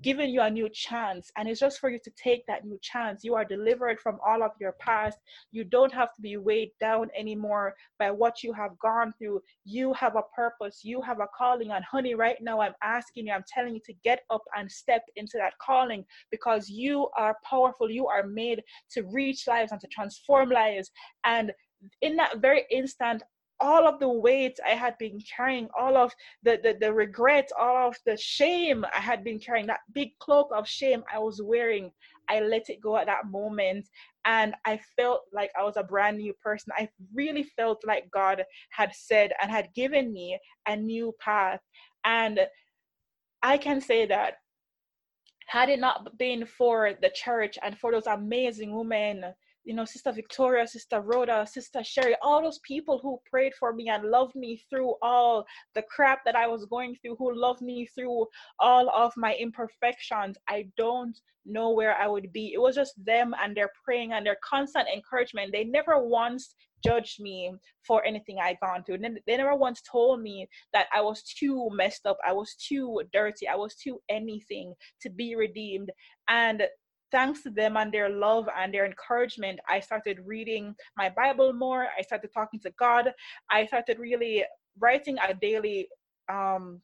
given 0.02 0.30
you 0.30 0.42
a 0.42 0.50
new 0.50 0.68
chance 0.68 1.30
and 1.36 1.48
it's 1.48 1.60
just 1.60 1.78
for 1.78 1.90
you 1.90 1.98
to 2.04 2.10
take 2.22 2.46
that 2.46 2.64
new 2.64 2.78
chance. 2.82 3.24
You 3.24 3.34
are 3.34 3.44
delivered 3.44 4.00
from 4.00 4.18
all 4.26 4.42
of 4.42 4.52
your 4.60 4.72
past. 4.72 5.18
You 5.52 5.64
don't 5.64 5.92
have 5.92 6.14
to 6.14 6.22
be 6.22 6.36
weighed 6.36 6.72
down 6.80 7.08
anymore 7.18 7.74
by 7.98 8.10
what 8.10 8.42
you 8.42 8.52
have 8.52 8.78
gone 8.78 9.14
through. 9.18 9.40
You 9.64 9.92
have 9.94 10.16
a 10.16 10.22
purpose. 10.34 10.80
You 10.84 11.00
have 11.02 11.20
a 11.20 11.26
calling. 11.36 11.70
And 11.70 11.84
honey 11.84 12.14
right 12.14 12.36
now 12.40 12.60
i'm 12.60 12.74
asking 12.82 13.26
you 13.26 13.32
i'm 13.32 13.44
telling 13.52 13.74
you 13.74 13.80
to 13.86 13.94
get 14.04 14.20
up 14.30 14.42
and 14.56 14.70
step 14.70 15.02
into 15.16 15.38
that 15.38 15.54
calling 15.58 16.04
because 16.30 16.68
you 16.68 17.08
are 17.16 17.36
powerful. 17.48 17.90
You 17.90 18.06
are 18.06 18.26
made 18.26 18.62
to 18.92 19.02
reach 19.04 19.46
lives 19.46 19.72
and 19.72 19.80
to 19.80 19.88
transform 19.88 20.50
lives. 20.50 20.90
And 21.24 21.52
in 22.02 22.16
that 22.16 22.38
very 22.38 22.64
instant 22.70 23.22
all 23.60 23.86
of 23.86 23.98
the 24.00 24.08
weight 24.08 24.58
I 24.66 24.70
had 24.70 24.98
been 24.98 25.20
carrying, 25.20 25.68
all 25.78 25.96
of 25.96 26.12
the, 26.42 26.58
the, 26.62 26.76
the 26.80 26.92
regret, 26.92 27.48
all 27.58 27.88
of 27.88 27.96
the 28.04 28.16
shame 28.16 28.84
I 28.94 29.00
had 29.00 29.24
been 29.24 29.38
carrying, 29.38 29.66
that 29.66 29.80
big 29.92 30.10
cloak 30.18 30.48
of 30.54 30.68
shame 30.68 31.02
I 31.12 31.18
was 31.18 31.40
wearing, 31.42 31.90
I 32.28 32.40
let 32.40 32.68
it 32.68 32.80
go 32.80 32.96
at 32.96 33.06
that 33.06 33.26
moment. 33.30 33.88
And 34.24 34.54
I 34.64 34.80
felt 34.96 35.22
like 35.32 35.50
I 35.58 35.62
was 35.62 35.76
a 35.76 35.84
brand 35.84 36.18
new 36.18 36.34
person. 36.34 36.72
I 36.76 36.88
really 37.14 37.44
felt 37.44 37.82
like 37.86 38.10
God 38.10 38.42
had 38.70 38.92
said 38.94 39.32
and 39.40 39.50
had 39.50 39.72
given 39.74 40.12
me 40.12 40.38
a 40.66 40.76
new 40.76 41.14
path. 41.20 41.60
And 42.04 42.40
I 43.42 43.58
can 43.58 43.80
say 43.80 44.06
that 44.06 44.34
had 45.46 45.68
it 45.68 45.78
not 45.78 46.18
been 46.18 46.44
for 46.44 46.94
the 47.00 47.10
church 47.10 47.56
and 47.62 47.78
for 47.78 47.92
those 47.92 48.06
amazing 48.06 48.74
women 48.74 49.24
you 49.66 49.74
know, 49.74 49.84
Sister 49.84 50.12
Victoria, 50.12 50.66
Sister 50.66 51.00
Rhoda, 51.00 51.44
Sister 51.44 51.82
Sherry, 51.82 52.14
all 52.22 52.40
those 52.40 52.60
people 52.60 53.00
who 53.02 53.20
prayed 53.28 53.52
for 53.58 53.74
me 53.74 53.88
and 53.88 54.04
loved 54.04 54.36
me 54.36 54.62
through 54.70 54.94
all 55.02 55.44
the 55.74 55.82
crap 55.82 56.20
that 56.24 56.36
I 56.36 56.46
was 56.46 56.64
going 56.66 56.94
through, 57.02 57.16
who 57.16 57.34
loved 57.38 57.62
me 57.62 57.86
through 57.86 58.26
all 58.60 58.88
of 58.90 59.12
my 59.16 59.34
imperfections. 59.34 60.38
I 60.48 60.68
don't 60.76 61.18
know 61.44 61.70
where 61.70 61.96
I 61.96 62.06
would 62.06 62.32
be. 62.32 62.52
It 62.54 62.60
was 62.60 62.76
just 62.76 63.04
them 63.04 63.34
and 63.42 63.56
their 63.56 63.70
praying 63.84 64.12
and 64.12 64.24
their 64.24 64.38
constant 64.48 64.86
encouragement. 64.88 65.50
They 65.52 65.64
never 65.64 66.00
once 66.00 66.54
judged 66.84 67.20
me 67.20 67.52
for 67.84 68.04
anything 68.04 68.38
I'd 68.40 68.60
gone 68.62 68.84
through. 68.84 68.98
They 68.98 69.36
never 69.36 69.56
once 69.56 69.82
told 69.82 70.22
me 70.22 70.48
that 70.74 70.86
I 70.94 71.00
was 71.00 71.22
too 71.22 71.68
messed 71.72 72.06
up, 72.06 72.18
I 72.24 72.32
was 72.32 72.54
too 72.54 73.02
dirty, 73.12 73.48
I 73.48 73.56
was 73.56 73.74
too 73.74 74.00
anything 74.08 74.74
to 75.02 75.10
be 75.10 75.34
redeemed. 75.34 75.90
And 76.28 76.62
thanks 77.12 77.42
to 77.42 77.50
them 77.50 77.76
and 77.76 77.92
their 77.92 78.08
love 78.08 78.48
and 78.56 78.72
their 78.72 78.86
encouragement, 78.86 79.60
I 79.68 79.80
started 79.80 80.20
reading 80.24 80.74
my 80.96 81.08
Bible 81.10 81.52
more. 81.52 81.86
I 81.98 82.02
started 82.02 82.30
talking 82.32 82.60
to 82.60 82.70
God. 82.78 83.12
I 83.50 83.66
started 83.66 83.98
really 83.98 84.44
writing 84.78 85.16
a 85.18 85.34
daily 85.34 85.88
um, 86.30 86.80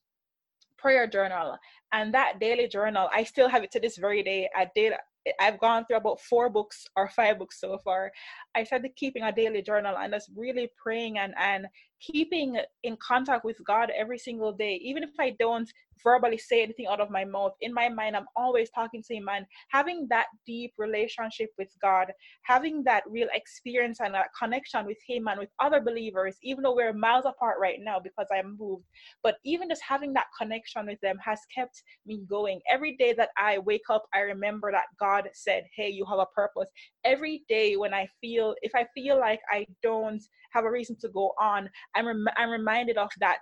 prayer 0.79 1.07
journal. 1.07 1.57
And 1.93 2.13
that 2.15 2.41
daily 2.41 2.69
journal, 2.69 3.09
I 3.13 3.25
still 3.25 3.49
have 3.49 3.63
it 3.63 3.71
to 3.73 3.81
this 3.81 3.97
very 3.99 4.23
day. 4.23 4.49
I 4.57 4.69
did 4.75 4.95
I've 5.41 5.61
gone 5.61 5.85
through 5.85 5.99
about 5.99 6.21
four 6.21 6.51
books 6.51 6.85
or 6.97 7.09
five 7.09 7.39
books 7.39 7.61
so 7.61 7.79
far. 7.79 8.11
I 8.57 8.65
started 8.65 8.97
keeping 8.97 9.23
a 9.23 9.33
daily 9.33 9.63
journal 9.63 9.97
and 9.97 10.13
just 10.13 10.31
really 10.35 10.69
praying 10.83 11.19
and, 11.19 11.33
and 11.39 11.67
keeping 12.03 12.59
in 12.83 12.97
contact 12.97 13.45
with 13.45 13.57
God 13.65 13.91
every 13.97 14.19
single 14.19 14.53
day. 14.53 14.81
Even 14.83 15.03
if 15.03 15.11
I 15.19 15.37
don't 15.39 15.71
verbally 16.03 16.39
say 16.39 16.63
anything 16.63 16.87
out 16.87 17.01
of 17.01 17.11
my 17.11 17.25
mouth. 17.25 17.53
In 17.61 17.73
my 17.73 17.89
mind, 17.89 18.17
I'm 18.17 18.27
always 18.37 18.71
talking 18.71 19.03
to 19.05 19.15
Him 19.15 19.29
and 19.29 19.47
having 19.69 20.07
that 20.11 20.27
deep 20.47 20.73
relationship 20.79 21.51
with 21.59 21.69
God, 21.81 22.13
having 22.43 22.83
that 22.85 23.05
real 23.09 23.29
experience 23.33 24.01
and 24.01 24.15
that 24.15 24.29
connection 24.39 24.87
with 24.87 24.99
Him 25.07 25.29
and 25.29 25.39
with 25.39 25.51
other 25.61 25.81
believers, 25.81 26.37
even 26.43 26.63
though 26.63 26.75
we're 26.75 26.93
miles 26.93 27.25
apart 27.27 27.59
right 27.61 27.79
now 27.81 27.99
because 28.01 28.27
I'm 28.33 28.57
moved. 28.59 28.85
But 29.23 29.37
even 29.45 29.69
just 29.69 29.83
having 29.87 30.13
that 30.15 30.27
connection 30.39 30.87
with 30.87 31.01
them 31.01 31.19
has 31.25 31.41
kept 31.55 31.83
me 32.07 32.23
going. 32.29 32.61
Every 32.71 32.97
day 32.97 33.13
that 33.15 33.31
I 33.37 33.59
wake 33.59 33.89
up, 33.91 34.05
I 34.15 34.21
remember 34.21 34.73
that 34.73 34.87
God 34.99 35.29
said, 35.35 35.65
Hey, 35.75 35.91
you 35.91 36.05
have 36.07 36.19
a 36.19 36.27
purpose. 36.27 36.69
Every 37.05 37.45
day 37.49 37.77
when 37.77 37.95
I 37.95 38.09
feel, 38.21 38.55
if 38.63 38.73
I 38.75 38.87
feel 38.95 39.19
like 39.19 39.41
I 39.51 39.67
don't 39.83 40.23
have 40.53 40.65
a 40.65 40.71
reason 40.71 40.97
to 41.01 41.09
go 41.09 41.33
on, 41.41 41.69
I'm, 41.97 42.07
rem- 42.07 42.27
I'm 42.37 42.51
reminded 42.51 42.99
of 42.99 43.11
that 43.21 43.39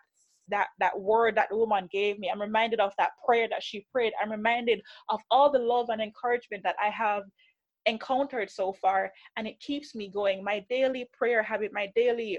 that 0.48 0.68
that 0.80 0.98
word 0.98 1.36
that 1.36 1.48
the 1.50 1.56
woman 1.56 1.88
gave 1.92 2.18
me. 2.18 2.30
I'm 2.32 2.40
reminded 2.40 2.80
of 2.80 2.92
that 2.98 3.12
prayer 3.24 3.48
that 3.50 3.62
she 3.62 3.86
prayed. 3.92 4.12
I'm 4.22 4.30
reminded 4.32 4.80
of 5.08 5.20
all 5.30 5.50
the 5.50 5.58
love 5.60 5.88
and 5.90 6.00
encouragement 6.02 6.62
that 6.64 6.76
i 6.82 6.88
have 6.90 7.24
encountered 7.86 8.50
so 8.50 8.72
far 8.72 9.10
and 9.36 9.46
it 9.46 9.58
keeps 9.60 9.94
me 9.94 10.08
going. 10.08 10.44
My 10.44 10.64
daily 10.70 11.08
prayer 11.16 11.42
habit 11.42 11.72
my 11.72 11.90
daily 11.96 12.38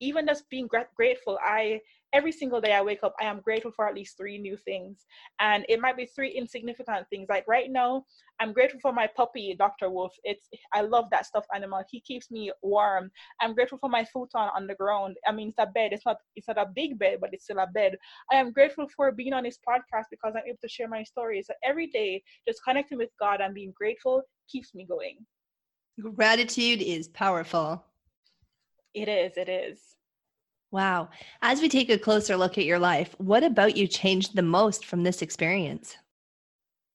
even 0.00 0.26
just 0.26 0.48
being 0.50 0.68
grateful 0.96 1.38
i 1.44 1.80
every 2.12 2.32
single 2.32 2.60
day 2.60 2.72
I 2.72 2.82
wake 2.82 3.02
up, 3.02 3.14
I 3.20 3.24
am 3.24 3.40
grateful 3.40 3.72
for 3.72 3.86
at 3.86 3.94
least 3.94 4.16
three 4.16 4.38
new 4.38 4.56
things. 4.56 5.06
And 5.40 5.64
it 5.68 5.80
might 5.80 5.96
be 5.96 6.06
three 6.06 6.30
insignificant 6.30 7.06
things. 7.10 7.26
Like 7.28 7.44
right 7.46 7.70
now, 7.70 8.04
I'm 8.40 8.52
grateful 8.52 8.80
for 8.80 8.92
my 8.92 9.08
puppy, 9.16 9.54
Dr. 9.58 9.90
Wolf. 9.90 10.12
It's 10.24 10.48
I 10.72 10.82
love 10.82 11.06
that 11.10 11.26
stuffed 11.26 11.48
animal. 11.54 11.82
He 11.90 12.00
keeps 12.00 12.30
me 12.30 12.52
warm. 12.62 13.10
I'm 13.40 13.54
grateful 13.54 13.78
for 13.78 13.90
my 13.90 14.04
futon 14.04 14.48
on 14.54 14.66
the 14.66 14.74
ground. 14.74 15.16
I 15.26 15.32
mean, 15.32 15.48
it's 15.48 15.58
a 15.58 15.66
bed. 15.66 15.92
It's 15.92 16.06
not 16.06 16.16
it's 16.36 16.48
not 16.48 16.58
a 16.58 16.66
big 16.74 16.98
bed, 16.98 17.18
but 17.20 17.30
it's 17.32 17.44
still 17.44 17.58
a 17.58 17.66
bed. 17.66 17.96
I 18.32 18.36
am 18.36 18.52
grateful 18.52 18.86
for 18.96 19.12
being 19.12 19.32
on 19.32 19.44
this 19.44 19.58
podcast 19.68 20.04
because 20.10 20.34
I'm 20.36 20.46
able 20.46 20.58
to 20.62 20.68
share 20.68 20.88
my 20.88 21.02
stories. 21.02 21.46
So 21.48 21.54
every 21.64 21.88
day, 21.88 22.22
just 22.46 22.62
connecting 22.64 22.98
with 22.98 23.10
God 23.20 23.40
and 23.40 23.54
being 23.54 23.72
grateful 23.76 24.22
keeps 24.50 24.74
me 24.74 24.86
going. 24.86 25.18
Gratitude 26.14 26.80
is 26.80 27.08
powerful. 27.08 27.84
It 28.94 29.08
is. 29.08 29.36
It 29.36 29.48
is. 29.48 29.97
Wow. 30.70 31.10
As 31.42 31.60
we 31.60 31.68
take 31.68 31.90
a 31.90 31.98
closer 31.98 32.36
look 32.36 32.56
at 32.58 32.64
your 32.64 32.78
life, 32.78 33.14
what 33.18 33.42
about 33.44 33.76
you 33.76 33.86
changed 33.86 34.34
the 34.34 34.42
most 34.42 34.84
from 34.84 35.02
this 35.02 35.20
experience? 35.22 35.96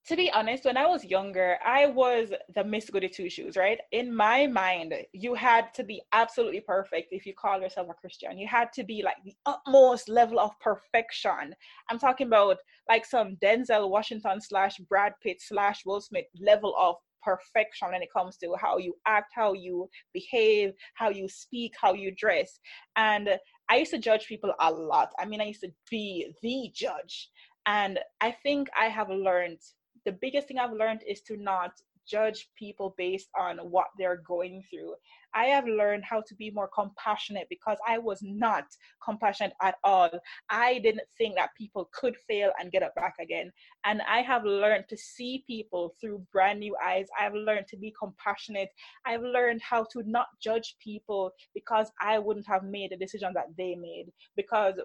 To 0.08 0.18
be 0.18 0.30
honest, 0.32 0.66
when 0.66 0.76
I 0.76 0.86
was 0.86 1.06
younger, 1.06 1.58
I 1.64 1.86
was 1.86 2.34
the 2.54 2.64
Miss 2.66 2.90
Goody 2.90 3.08
Two 3.08 3.30
Shoes, 3.30 3.56
right? 3.56 3.80
In 3.94 4.14
my 4.14 4.48
mind, 4.48 4.94
you 5.14 5.34
had 5.34 5.74
to 5.76 5.84
be 5.84 6.02
absolutely 6.12 6.60
perfect 6.60 7.14
if 7.14 7.26
you 7.26 7.34
call 7.34 7.62
yourself 7.62 7.88
a 7.90 7.94
Christian. 7.94 8.38
You 8.38 8.46
had 8.46 8.74
to 8.74 8.84
be 8.84 9.02
like 9.02 9.16
the 9.24 9.34
utmost 9.46 10.10
level 10.10 10.42
of 10.42 10.60
perfection. 10.60 11.56
I'm 11.90 12.00
talking 12.00 12.28
about 12.28 12.58
like 12.90 13.06
some 13.06 13.38
Denzel 13.38 13.90
Washington 13.90 14.42
slash 14.42 14.76
Brad 14.90 15.14
Pitt 15.24 15.38
slash 15.42 15.86
Will 15.86 16.02
Smith 16.02 16.26
level 16.38 16.76
of 16.78 16.98
perfection 17.24 17.92
when 17.92 18.04
it 18.04 18.12
comes 18.12 18.36
to 18.40 18.54
how 18.60 18.78
you 18.78 18.96
act, 19.06 19.32
how 19.34 19.54
you 19.54 19.90
behave, 20.14 20.74
how 20.96 21.08
you 21.08 21.30
speak, 21.30 21.76
how 21.82 21.94
you 21.94 22.12
dress. 22.12 22.60
And 22.98 23.30
I 23.70 23.78
used 23.78 23.92
to 23.92 24.00
judge 24.00 24.28
people 24.28 24.54
a 24.60 24.70
lot. 24.70 25.12
I 25.18 25.24
mean, 25.24 25.40
I 25.40 25.46
used 25.46 25.62
to 25.62 25.72
be 25.90 26.34
the 26.42 26.70
judge. 26.74 27.30
And 27.66 28.00
I 28.20 28.32
think 28.32 28.68
I 28.78 28.88
have 28.88 29.10
learned 29.10 29.60
the 30.06 30.12
biggest 30.12 30.48
thing 30.48 30.60
I've 30.60 30.74
learned 30.74 31.02
is 31.08 31.22
to 31.22 31.38
not 31.38 31.72
judge 32.08 32.50
people 32.56 32.94
based 32.98 33.30
on 33.40 33.58
what 33.58 33.88
they're 33.98 34.22
going 34.28 34.64
through. 34.70 34.94
I 35.34 35.46
have 35.46 35.66
learned 35.66 36.04
how 36.04 36.22
to 36.28 36.36
be 36.36 36.52
more 36.52 36.70
compassionate 36.74 37.48
because 37.50 37.78
I 37.88 37.98
was 37.98 38.20
not 38.22 38.66
compassionate 39.04 39.54
at 39.62 39.76
all. 39.84 40.10
I 40.50 40.80
didn't 40.80 41.08
think 41.18 41.36
that 41.36 41.56
people 41.58 41.90
could 41.94 42.16
fail 42.28 42.52
and 42.60 42.72
get 42.72 42.84
up 42.84 42.94
back 42.96 43.16
again. 43.20 43.52
And 43.86 44.02
I 44.08 44.22
have 44.22 44.44
learned 44.44 44.86
to 44.90 44.98
see 44.98 45.44
people 45.48 45.96
through 46.00 46.26
brand 46.32 46.60
new 46.60 46.76
eyes. 46.84 47.08
I've 47.20 47.34
learned 47.34 47.68
to 47.70 47.78
be 47.78 47.94
compassionate. 47.98 48.70
I've 49.06 49.24
learned 49.24 49.62
how 49.62 49.86
to 49.94 50.04
not 50.06 50.28
judge 50.42 50.76
people 50.84 51.32
because 51.54 51.92
I 52.00 52.20
wouldn't 52.20 52.48
have 52.48 52.64
made 52.64 52.92
the 52.92 52.98
decision 52.98 53.32
that 53.34 53.48
they 53.58 53.76
made. 53.76 54.12
Because 54.36 54.76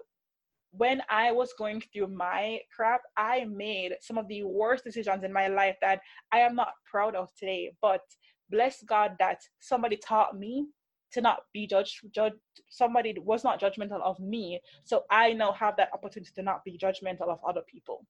when 0.71 1.01
I 1.09 1.31
was 1.31 1.53
going 1.57 1.81
through 1.81 2.07
my 2.07 2.59
crap, 2.75 3.01
I 3.17 3.45
made 3.45 3.95
some 4.01 4.17
of 4.17 4.27
the 4.27 4.43
worst 4.43 4.83
decisions 4.83 5.23
in 5.23 5.33
my 5.33 5.47
life 5.47 5.75
that 5.81 6.01
I 6.31 6.39
am 6.39 6.55
not 6.55 6.73
proud 6.89 7.15
of 7.15 7.29
today. 7.35 7.71
But 7.81 8.01
bless 8.49 8.83
God 8.83 9.15
that 9.19 9.41
somebody 9.59 9.97
taught 9.97 10.37
me 10.37 10.67
to 11.11 11.21
not 11.21 11.39
be 11.53 11.65
judged 11.65 12.05
judge 12.13 12.33
somebody 12.69 13.15
was 13.17 13.43
not 13.43 13.59
judgmental 13.59 14.01
of 14.01 14.19
me. 14.19 14.61
So 14.83 15.03
i 15.09 15.33
now 15.33 15.51
have 15.53 15.75
that 15.77 15.89
opportunity 15.93 16.31
to 16.35 16.43
not 16.43 16.63
be 16.63 16.77
judgmental 16.77 17.29
of 17.29 17.39
other 17.47 17.61
people. 17.67 18.05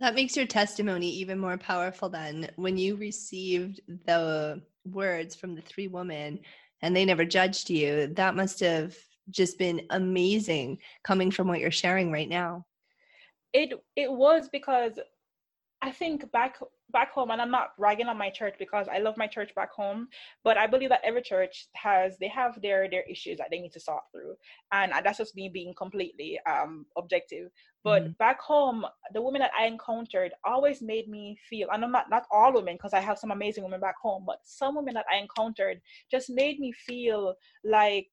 That 0.00 0.14
makes 0.14 0.36
your 0.36 0.46
testimony 0.46 1.10
even 1.10 1.40
more 1.40 1.58
powerful 1.58 2.08
then. 2.08 2.50
When 2.54 2.76
you 2.76 2.94
received 2.94 3.80
the 4.06 4.62
words 4.84 5.34
from 5.34 5.56
the 5.56 5.62
three 5.62 5.88
women 5.88 6.38
and 6.82 6.94
they 6.94 7.04
never 7.04 7.24
judged 7.24 7.68
you 7.68 8.06
that 8.14 8.36
must 8.36 8.60
have 8.60 8.94
just 9.30 9.58
been 9.58 9.82
amazing 9.90 10.78
coming 11.04 11.30
from 11.30 11.48
what 11.48 11.60
you're 11.60 11.70
sharing 11.70 12.10
right 12.12 12.28
now. 12.28 12.64
It 13.52 13.72
it 13.96 14.10
was 14.10 14.48
because 14.50 14.98
i 15.82 15.90
think 15.90 16.30
back 16.32 16.58
back 16.90 17.12
home 17.12 17.30
and 17.30 17.40
i'm 17.40 17.50
not 17.50 17.76
bragging 17.78 18.08
on 18.08 18.16
my 18.16 18.30
church 18.30 18.54
because 18.58 18.88
i 18.88 18.98
love 18.98 19.16
my 19.16 19.26
church 19.26 19.54
back 19.54 19.72
home 19.72 20.08
but 20.42 20.56
i 20.56 20.66
believe 20.66 20.88
that 20.88 21.00
every 21.04 21.22
church 21.22 21.68
has 21.74 22.16
they 22.18 22.28
have 22.28 22.60
their 22.62 22.88
their 22.90 23.02
issues 23.02 23.38
that 23.38 23.48
they 23.50 23.60
need 23.60 23.72
to 23.72 23.80
sort 23.80 24.02
through. 24.12 24.34
And 24.72 24.92
that's 25.04 25.18
just 25.18 25.36
me 25.36 25.48
being 25.48 25.74
completely 25.74 26.38
um 26.50 26.86
objective. 26.96 27.50
But 27.84 28.02
mm-hmm. 28.02 28.12
back 28.18 28.40
home 28.40 28.84
the 29.14 29.22
women 29.22 29.40
that 29.40 29.52
i 29.58 29.66
encountered 29.66 30.32
always 30.44 30.82
made 30.82 31.08
me 31.08 31.38
feel 31.48 31.68
and 31.72 31.84
i'm 31.84 31.92
not 31.92 32.10
not 32.10 32.24
all 32.30 32.52
women 32.52 32.74
because 32.74 32.94
i 32.94 33.00
have 33.00 33.18
some 33.18 33.30
amazing 33.30 33.64
women 33.64 33.80
back 33.80 33.96
home 34.02 34.24
but 34.26 34.40
some 34.44 34.74
women 34.74 34.94
that 34.94 35.06
i 35.12 35.16
encountered 35.16 35.80
just 36.10 36.28
made 36.28 36.58
me 36.58 36.72
feel 36.72 37.34
like 37.64 38.08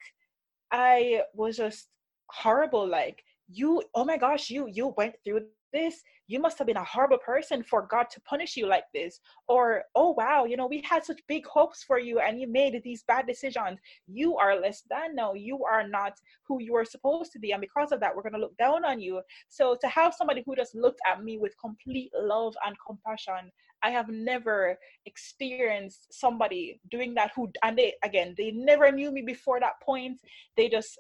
i 0.71 1.21
was 1.33 1.57
just 1.57 1.87
horrible 2.31 2.87
like 2.87 3.23
you 3.47 3.81
oh 3.93 4.03
my 4.03 4.17
gosh 4.17 4.49
you 4.49 4.67
you 4.67 4.93
went 4.97 5.15
through 5.23 5.41
this? 5.75 6.01
You 6.27 6.39
must 6.39 6.57
have 6.57 6.65
been 6.65 6.77
a 6.77 6.83
horrible 6.83 7.19
person 7.19 7.61
for 7.61 7.85
god 7.85 8.07
to 8.11 8.21
punish 8.21 8.57
you 8.57 8.65
like 8.65 8.85
this. 8.93 9.19
Or 9.47 9.83
oh 9.93 10.11
wow 10.11 10.45
you 10.45 10.57
know 10.57 10.67
we 10.67 10.81
had 10.89 11.03
such 11.03 11.21
big 11.27 11.45
hopes 11.45 11.83
for 11.83 11.99
you 11.99 12.19
and 12.19 12.39
you 12.39 12.47
made 12.47 12.81
these 12.83 13.03
bad 13.03 13.27
decisions. 13.27 13.77
You 14.07 14.37
are 14.37 14.59
less 14.59 14.83
than. 14.89 15.15
No 15.15 15.35
you 15.35 15.63
are 15.71 15.87
not 15.87 16.13
who 16.47 16.61
you 16.61 16.75
are 16.75 16.85
supposed 16.85 17.31
to 17.33 17.39
be 17.39 17.51
and 17.51 17.61
because 17.61 17.91
of 17.91 17.99
that 17.99 18.15
we're 18.15 18.23
going 18.23 18.39
to 18.39 18.45
look 18.45 18.57
down 18.57 18.85
on 18.85 18.99
you. 18.99 19.21
So 19.49 19.77
to 19.81 19.87
have 19.87 20.15
somebody 20.15 20.41
who 20.45 20.55
just 20.55 20.73
looked 20.73 21.01
at 21.05 21.23
me 21.23 21.37
with 21.37 21.53
complete 21.59 22.11
love 22.17 22.55
and 22.65 22.75
compassion 22.87 23.51
i 23.85 23.89
have 23.89 24.09
never 24.09 24.77
experienced 25.05 26.07
somebody 26.11 26.79
doing 26.89 27.13
that 27.13 27.31
who 27.35 27.49
and 27.63 27.77
they 27.77 27.93
again 28.03 28.33
they 28.37 28.51
never 28.51 28.91
knew 28.91 29.11
me 29.11 29.21
before 29.21 29.59
that 29.59 29.79
point 29.83 30.19
they 30.57 30.67
just 30.69 30.99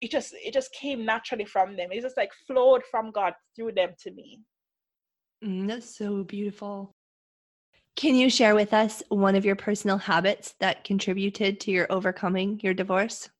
it 0.00 0.10
just 0.10 0.34
it 0.46 0.52
just 0.52 0.72
came 0.72 1.04
naturally 1.04 1.44
from 1.44 1.76
them 1.76 1.90
it 1.92 2.02
just 2.02 2.16
like 2.16 2.32
flowed 2.46 2.82
from 2.90 3.10
god 3.10 3.34
through 3.54 3.72
them 3.72 3.90
to 3.98 4.10
me 4.12 4.40
mm, 5.44 5.66
that's 5.68 5.96
so 5.96 6.24
beautiful 6.24 6.94
Can 7.96 8.14
you 8.16 8.28
share 8.28 8.54
with 8.54 8.72
us 8.74 9.02
one 9.08 9.36
of 9.36 9.44
your 9.44 9.56
personal 9.56 9.98
habits 9.98 10.54
that 10.60 10.84
contributed 10.84 11.60
to 11.60 11.70
your 11.70 11.86
overcoming 11.90 12.60
your 12.62 12.74
divorce? 12.74 13.30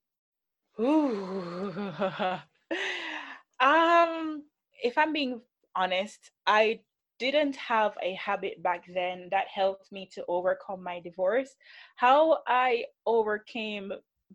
Ooh. 0.80 1.72
um, 3.60 4.44
if 4.82 4.96
I'm 4.96 5.12
being 5.12 5.40
honest, 5.74 6.30
I 6.46 6.80
didn't 7.18 7.56
have 7.56 7.92
a 8.02 8.14
habit 8.14 8.62
back 8.62 8.84
then 8.92 9.28
that 9.30 9.46
helped 9.52 9.90
me 9.92 10.08
to 10.14 10.24
overcome 10.28 10.82
my 10.82 11.00
divorce. 11.00 11.54
How 11.96 12.38
I 12.46 12.84
overcame 13.06 13.92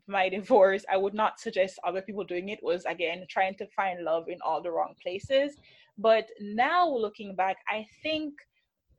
my 0.08 0.30
divorce, 0.38 0.86
I 0.92 0.98
would 0.98 1.14
not 1.14 1.40
suggest 1.40 1.80
other 1.84 2.02
people 2.02 2.24
doing 2.24 2.50
it, 2.50 2.60
was 2.64 2.86
again 2.86 3.26
trying 3.30 3.56
to 3.56 3.68
find 3.68 4.04
love 4.04 4.30
in 4.30 4.40
all 4.44 4.62
the 4.62 4.72
wrong 4.72 4.96
places. 5.02 5.58
But 5.98 6.30
now 6.40 6.90
looking 6.90 7.36
back, 7.36 7.58
I 7.68 7.86
think 8.02 8.34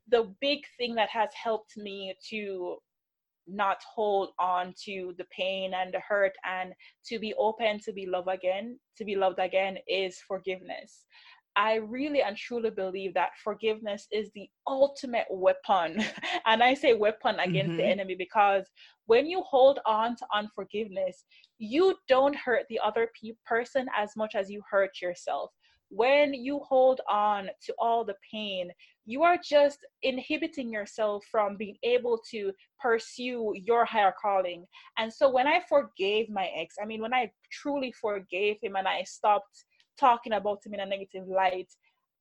the 0.08 0.34
big 0.40 0.60
thing 0.76 0.94
that 0.96 1.08
has 1.10 1.30
helped 1.32 1.76
me 1.76 2.14
to 2.30 2.76
not 3.46 3.82
hold 3.82 4.30
on 4.38 4.74
to 4.84 5.14
the 5.18 5.24
pain 5.24 5.74
and 5.74 5.92
the 5.92 6.00
hurt 6.00 6.32
and 6.44 6.72
to 7.04 7.18
be 7.18 7.34
open 7.34 7.80
to 7.80 7.92
be 7.92 8.06
loved 8.06 8.28
again 8.28 8.78
to 8.96 9.04
be 9.04 9.16
loved 9.16 9.38
again 9.38 9.76
is 9.88 10.20
forgiveness 10.28 11.04
I 11.60 11.74
really 11.74 12.22
and 12.22 12.38
truly 12.38 12.70
believe 12.70 13.12
that 13.12 13.36
forgiveness 13.44 14.08
is 14.10 14.30
the 14.34 14.48
ultimate 14.66 15.26
weapon. 15.30 16.02
and 16.46 16.62
I 16.62 16.72
say 16.72 16.94
weapon 16.94 17.38
against 17.38 17.72
mm-hmm. 17.72 17.76
the 17.76 17.84
enemy 17.84 18.14
because 18.14 18.64
when 19.04 19.26
you 19.26 19.42
hold 19.42 19.78
on 19.84 20.16
to 20.16 20.26
unforgiveness, 20.34 21.26
you 21.58 21.96
don't 22.08 22.34
hurt 22.34 22.64
the 22.70 22.80
other 22.82 23.10
pe- 23.20 23.34
person 23.44 23.88
as 23.94 24.12
much 24.16 24.34
as 24.34 24.48
you 24.48 24.62
hurt 24.70 25.02
yourself. 25.02 25.50
When 25.90 26.32
you 26.32 26.60
hold 26.66 27.02
on 27.10 27.50
to 27.66 27.74
all 27.78 28.06
the 28.06 28.14
pain, 28.32 28.70
you 29.04 29.22
are 29.22 29.36
just 29.44 29.80
inhibiting 30.02 30.72
yourself 30.72 31.26
from 31.30 31.58
being 31.58 31.76
able 31.82 32.22
to 32.30 32.52
pursue 32.80 33.52
your 33.54 33.84
higher 33.84 34.14
calling. 34.22 34.64
And 34.96 35.12
so 35.12 35.28
when 35.28 35.46
I 35.46 35.60
forgave 35.68 36.30
my 36.30 36.48
ex, 36.56 36.76
I 36.82 36.86
mean, 36.86 37.02
when 37.02 37.12
I 37.12 37.30
truly 37.52 37.92
forgave 38.00 38.56
him 38.62 38.76
and 38.76 38.88
I 38.88 39.02
stopped 39.02 39.64
talking 40.00 40.32
about 40.32 40.64
him 40.64 40.74
in 40.74 40.80
a 40.80 40.86
negative 40.86 41.28
light, 41.28 41.70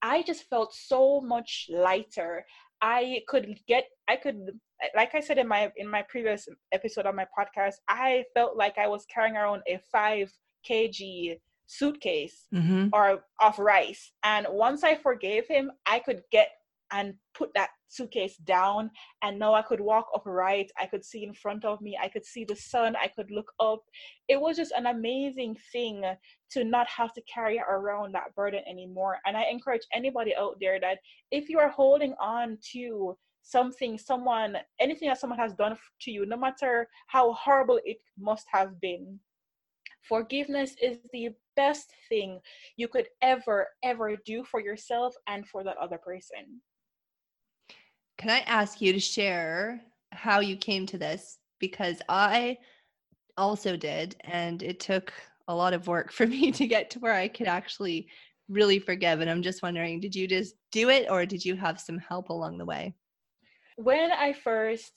I 0.02 0.22
just 0.24 0.44
felt 0.50 0.74
so 0.74 1.22
much 1.22 1.68
lighter. 1.70 2.46
I 2.82 3.22
could 3.28 3.60
get, 3.68 3.86
I 4.08 4.16
could, 4.16 4.52
like 4.96 5.16
I 5.16 5.20
said 5.20 5.38
in 5.38 5.48
my 5.48 5.72
in 5.76 5.88
my 5.88 6.04
previous 6.04 6.48
episode 6.72 7.06
of 7.06 7.16
my 7.16 7.28
podcast, 7.38 7.76
I 7.88 8.26
felt 8.34 8.56
like 8.56 8.78
I 8.78 8.88
was 8.88 9.06
carrying 9.14 9.36
around 9.36 9.62
a 9.68 9.80
five 9.92 10.32
kg 10.68 11.38
suitcase 11.68 12.48
mm-hmm. 12.54 12.88
or 12.94 13.24
of 13.40 13.60
rice. 13.60 14.12
And 14.24 14.48
once 14.50 14.84
I 14.84 14.96
forgave 14.96 15.48
him, 15.48 15.72
I 15.86 16.00
could 16.00 16.22
get 16.32 16.50
and 16.91 17.13
put 17.34 17.53
that 17.53 17.69
suitcase 17.88 18.38
down 18.38 18.91
and 19.24 19.39
now 19.39 19.53
i 19.53 19.62
could 19.62 19.81
walk 19.81 20.08
upright. 20.13 20.72
I 20.79 20.86
could 20.86 21.03
see 21.03 21.24
in 21.24 21.34
front 21.34 21.65
of 21.65 21.81
me. 21.81 21.98
I 22.01 22.08
could 22.08 22.25
see 22.25 22.43
the 22.46 22.55
sun. 22.55 22.96
I 22.96 23.08
could 23.08 23.31
look 23.31 23.51
up. 23.60 23.81
It 24.27 24.39
was 24.39 24.58
just 24.58 24.74
an 24.74 24.86
amazing 24.86 25.58
thing 25.72 26.03
to 26.51 26.63
not 26.63 26.88
have 26.88 27.13
to 27.13 27.22
carry 27.34 27.60
around 27.60 28.13
that 28.13 28.36
burden 28.36 28.62
anymore. 28.69 29.17
And 29.25 29.36
i 29.36 29.43
encourage 29.43 29.81
anybody 29.93 30.36
out 30.36 30.58
there 30.60 30.79
that 30.79 31.00
if 31.31 31.50
you 31.50 31.60
are 31.60 31.69
holding 31.69 32.13
on 32.22 32.58
to 32.74 33.17
something 33.41 33.98
someone 33.98 34.58
anything 34.79 35.08
that 35.08 35.19
someone 35.19 35.39
has 35.39 35.53
done 35.53 35.75
to 36.01 36.12
you 36.12 36.25
no 36.25 36.38
matter 36.38 36.88
how 37.08 37.34
horrible 37.34 37.79
it 37.86 37.98
must 38.19 38.46
have 38.51 38.79
been 38.81 39.17
forgiveness 40.01 40.75
is 40.81 40.98
the 41.13 41.29
best 41.55 41.91
thing 42.10 42.39
you 42.77 42.88
could 42.88 43.08
ever 43.22 43.67
ever 43.84 44.15
do 44.25 44.43
for 44.43 44.60
yourself 44.60 45.15
and 45.27 45.48
for 45.48 45.63
that 45.63 45.77
other 45.77 45.98
person 45.98 46.62
can 48.20 48.30
I 48.30 48.40
ask 48.40 48.82
you 48.82 48.92
to 48.92 49.00
share 49.00 49.82
how 50.12 50.42
you 50.42 50.58
came 50.58 50.86
to 50.88 50.98
this? 50.98 51.40
Because 51.58 52.02
I 52.10 52.58
also 53.38 53.78
did, 53.78 54.18
and 54.26 54.62
it 54.62 54.82
took 54.82 55.14
a 55.48 55.56
lot 55.56 55.74
of 55.74 55.88
work 55.88 56.12
for 56.18 56.28
me 56.28 56.52
to 56.52 56.68
get 56.68 56.90
to 56.92 57.00
where 57.00 57.14
I 57.14 57.30
could 57.30 57.48
actually 57.48 58.08
really 58.50 58.78
forgive. 58.78 59.22
And 59.22 59.30
I'm 59.30 59.41
just 59.41 59.63
wondering, 59.63 60.02
did 60.02 60.13
you 60.13 60.28
just 60.28 60.56
do 60.72 60.89
it 60.89 61.10
or 61.10 61.26
did 61.26 61.46
you 61.46 61.56
have 61.56 61.80
some 61.80 61.98
help 61.98 62.30
along 62.30 62.58
the 62.58 62.65
way? 62.65 62.93
When 63.78 64.12
I 64.12 64.34
first 64.34 64.91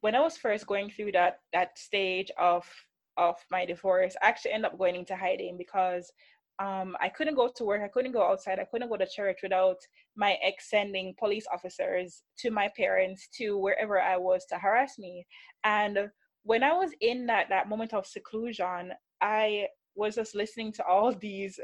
when 0.00 0.14
I 0.14 0.20
was 0.20 0.36
first 0.36 0.66
going 0.66 0.90
through 0.90 1.12
that 1.12 1.40
that 1.52 1.76
stage 1.78 2.30
of 2.38 2.64
of 3.16 3.36
my 3.50 3.66
divorce, 3.66 4.14
I 4.22 4.28
actually 4.28 4.52
ended 4.52 4.70
up 4.70 4.78
going 4.78 4.94
into 4.94 5.16
hiding 5.16 5.58
because 5.58 6.12
um, 6.60 6.96
I 7.00 7.08
couldn't 7.08 7.36
go 7.36 7.50
to 7.54 7.64
work, 7.64 7.82
I 7.84 7.88
couldn't 7.88 8.12
go 8.12 8.22
outside, 8.22 8.58
I 8.58 8.66
couldn't 8.70 8.88
go 8.88 8.96
to 8.96 9.06
church 9.06 9.40
without 9.42 9.78
my 10.16 10.36
ex 10.42 10.70
sending 10.70 11.14
police 11.18 11.46
officers 11.52 12.22
to 12.38 12.50
my 12.50 12.68
parents 12.76 13.28
to 13.38 13.56
wherever 13.56 14.00
I 14.00 14.16
was 14.16 14.44
to 14.46 14.58
harass 14.58 14.98
me. 14.98 15.26
And 15.64 16.10
when 16.42 16.62
I 16.62 16.72
was 16.72 16.90
in 17.00 17.26
that 17.26 17.48
that 17.50 17.68
moment 17.68 17.94
of 17.94 18.06
seclusion, 18.06 18.92
I 19.20 19.68
was 19.94 20.16
just 20.16 20.34
listening 20.34 20.72
to 20.72 20.84
all 20.84 21.12
these 21.20 21.60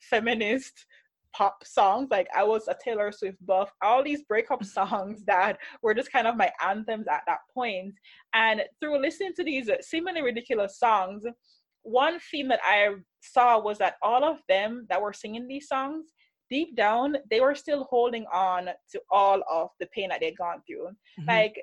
feminist 0.00 0.86
pop 1.34 1.64
songs. 1.64 2.08
Like 2.10 2.28
I 2.36 2.42
was 2.42 2.68
a 2.68 2.76
Taylor 2.82 3.12
Swift 3.12 3.38
buff, 3.46 3.70
all 3.82 4.02
these 4.02 4.22
breakup 4.24 4.64
songs 4.78 5.24
that 5.26 5.58
were 5.82 5.94
just 5.94 6.12
kind 6.12 6.26
of 6.26 6.36
my 6.36 6.50
anthems 6.62 7.06
at 7.08 7.22
that 7.26 7.38
point. 7.54 7.94
And 8.34 8.62
through 8.80 9.00
listening 9.00 9.32
to 9.36 9.44
these 9.44 9.70
seemingly 9.80 10.22
ridiculous 10.22 10.78
songs, 10.78 11.24
one 11.82 12.18
theme 12.30 12.48
that 12.48 12.60
I 12.62 12.88
saw 13.20 13.58
was 13.58 13.78
that 13.78 13.96
all 14.02 14.24
of 14.24 14.38
them 14.48 14.86
that 14.88 15.00
were 15.00 15.12
singing 15.12 15.48
these 15.48 15.68
songs, 15.68 16.06
deep 16.50 16.76
down, 16.76 17.16
they 17.30 17.40
were 17.40 17.54
still 17.54 17.84
holding 17.84 18.26
on 18.32 18.70
to 18.90 19.00
all 19.10 19.42
of 19.50 19.70
the 19.78 19.86
pain 19.86 20.08
that 20.10 20.20
they'd 20.20 20.36
gone 20.36 20.62
through. 20.66 20.88
Mm-hmm. 20.88 21.28
Like 21.28 21.62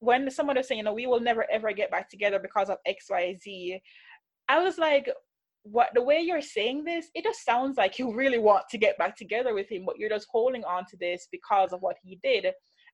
when 0.00 0.30
someone 0.30 0.56
was 0.56 0.68
saying, 0.68 0.78
you 0.78 0.84
know, 0.84 0.94
we 0.94 1.06
will 1.06 1.20
never 1.20 1.46
ever 1.50 1.72
get 1.72 1.90
back 1.90 2.08
together 2.10 2.38
because 2.38 2.68
of 2.70 2.78
XYZ, 2.86 3.80
I 4.48 4.60
was 4.60 4.78
like, 4.78 5.08
what 5.62 5.90
the 5.94 6.02
way 6.02 6.20
you're 6.20 6.40
saying 6.40 6.84
this, 6.84 7.08
it 7.14 7.24
just 7.24 7.44
sounds 7.44 7.76
like 7.76 7.98
you 7.98 8.14
really 8.14 8.38
want 8.38 8.64
to 8.70 8.78
get 8.78 8.96
back 8.98 9.16
together 9.16 9.54
with 9.54 9.70
him, 9.70 9.84
but 9.84 9.98
you're 9.98 10.08
just 10.08 10.28
holding 10.30 10.64
on 10.64 10.84
to 10.86 10.96
this 10.98 11.28
because 11.30 11.72
of 11.72 11.80
what 11.80 11.96
he 12.02 12.18
did. 12.22 12.46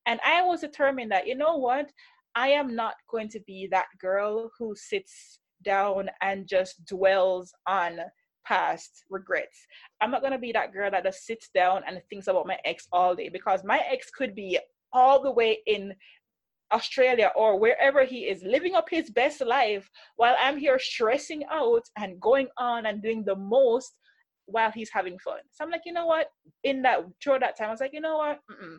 And 0.07 0.21
I 0.25 0.43
was 0.43 0.61
determined 0.61 1.13
that, 1.13 1.27
you 1.27 1.35
know 1.35 1.57
what, 1.57 1.91
I 2.35 2.49
am 2.49 2.75
not 2.75 2.95
going 3.11 3.29
to 3.31 3.41
be 3.47 3.69
that 3.71 3.87
girl 4.01 4.51
who 4.59 4.75
sits 4.77 5.39
down 5.63 6.11
and 6.21 6.47
just 6.47 6.85
dwells 6.87 7.53
on 7.67 7.99
past 8.47 9.05
regrets. 9.11 9.67
I'm 10.01 10.11
not 10.11 10.23
gonna 10.23 10.39
be 10.39 10.53
that 10.53 10.73
girl 10.73 10.91
that 10.91 11.05
just 11.05 11.27
sits 11.27 11.49
down 11.55 11.83
and 11.87 12.01
thinks 12.09 12.27
about 12.27 12.47
my 12.47 12.59
ex 12.65 12.87
all 12.93 13.15
day 13.15 13.29
because 13.29 13.65
my 13.65 13.81
ex 13.91 14.11
could 14.11 14.35
be 14.35 14.59
all 14.93 15.23
the 15.23 15.31
way 15.31 15.59
in 15.67 15.95
Australia 16.73 17.31
or 17.37 17.59
wherever 17.59 18.05
he 18.05 18.27
is 18.27 18.43
living 18.43 18.75
up 18.75 18.89
his 18.91 19.11
best 19.11 19.41
life 19.41 19.89
while 20.17 20.35
I'm 20.41 20.59
here 20.59 20.79
stressing 20.79 21.45
out 21.51 21.85
and 21.97 22.21
going 22.21 22.49
on 22.59 22.87
and 22.87 23.03
doing 23.03 23.25
the 23.25 23.37
most 23.37 23.93
while 24.47 24.71
he's 24.71 24.91
having 24.91 25.19
fun. 25.19 25.39
So 25.53 25.65
I'm 25.65 25.71
like, 25.71 25.83
you 25.85 25.93
know 25.93 26.07
what? 26.07 26.29
In 26.65 26.83
that 26.83 27.01
through 27.23 27.39
that 27.41 27.57
time, 27.57 27.69
I 27.69 27.71
was 27.71 27.81
like, 27.81 27.93
you 27.93 28.01
know 28.01 28.19
what? 28.19 28.41
Mm-mm. 28.51 28.79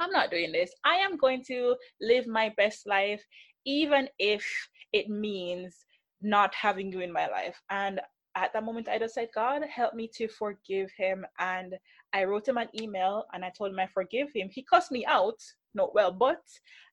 I'm 0.00 0.10
not 0.10 0.30
doing 0.30 0.52
this. 0.52 0.72
I 0.84 0.96
am 0.96 1.16
going 1.16 1.44
to 1.48 1.76
live 2.00 2.26
my 2.26 2.52
best 2.56 2.86
life, 2.86 3.22
even 3.66 4.08
if 4.18 4.44
it 4.92 5.08
means 5.08 5.76
not 6.22 6.54
having 6.54 6.92
you 6.92 7.00
in 7.00 7.12
my 7.12 7.26
life. 7.28 7.60
And 7.70 8.00
at 8.36 8.52
that 8.52 8.64
moment, 8.64 8.88
I 8.88 8.98
just 8.98 9.14
said, 9.14 9.28
God, 9.34 9.62
help 9.64 9.94
me 9.94 10.08
to 10.14 10.28
forgive 10.28 10.90
him. 10.96 11.26
And 11.38 11.74
I 12.12 12.24
wrote 12.24 12.48
him 12.48 12.58
an 12.58 12.68
email 12.80 13.24
and 13.32 13.44
I 13.44 13.50
told 13.56 13.72
him 13.72 13.80
I 13.80 13.86
forgive 13.86 14.28
him. 14.34 14.48
He 14.50 14.62
cussed 14.62 14.92
me 14.92 15.04
out, 15.06 15.40
not 15.74 15.94
well, 15.94 16.12
but 16.12 16.42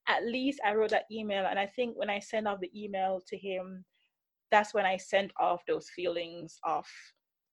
at 0.08 0.24
least 0.24 0.60
I 0.64 0.74
wrote 0.74 0.90
that 0.90 1.04
email. 1.12 1.46
And 1.48 1.58
I 1.58 1.66
think 1.66 1.96
when 1.96 2.10
I 2.10 2.18
sent 2.18 2.46
off 2.46 2.60
the 2.60 2.70
email 2.74 3.20
to 3.28 3.36
him, 3.36 3.84
that's 4.50 4.74
when 4.74 4.86
I 4.86 4.96
sent 4.96 5.30
off 5.38 5.62
those 5.66 5.90
feelings 5.90 6.58
of 6.64 6.86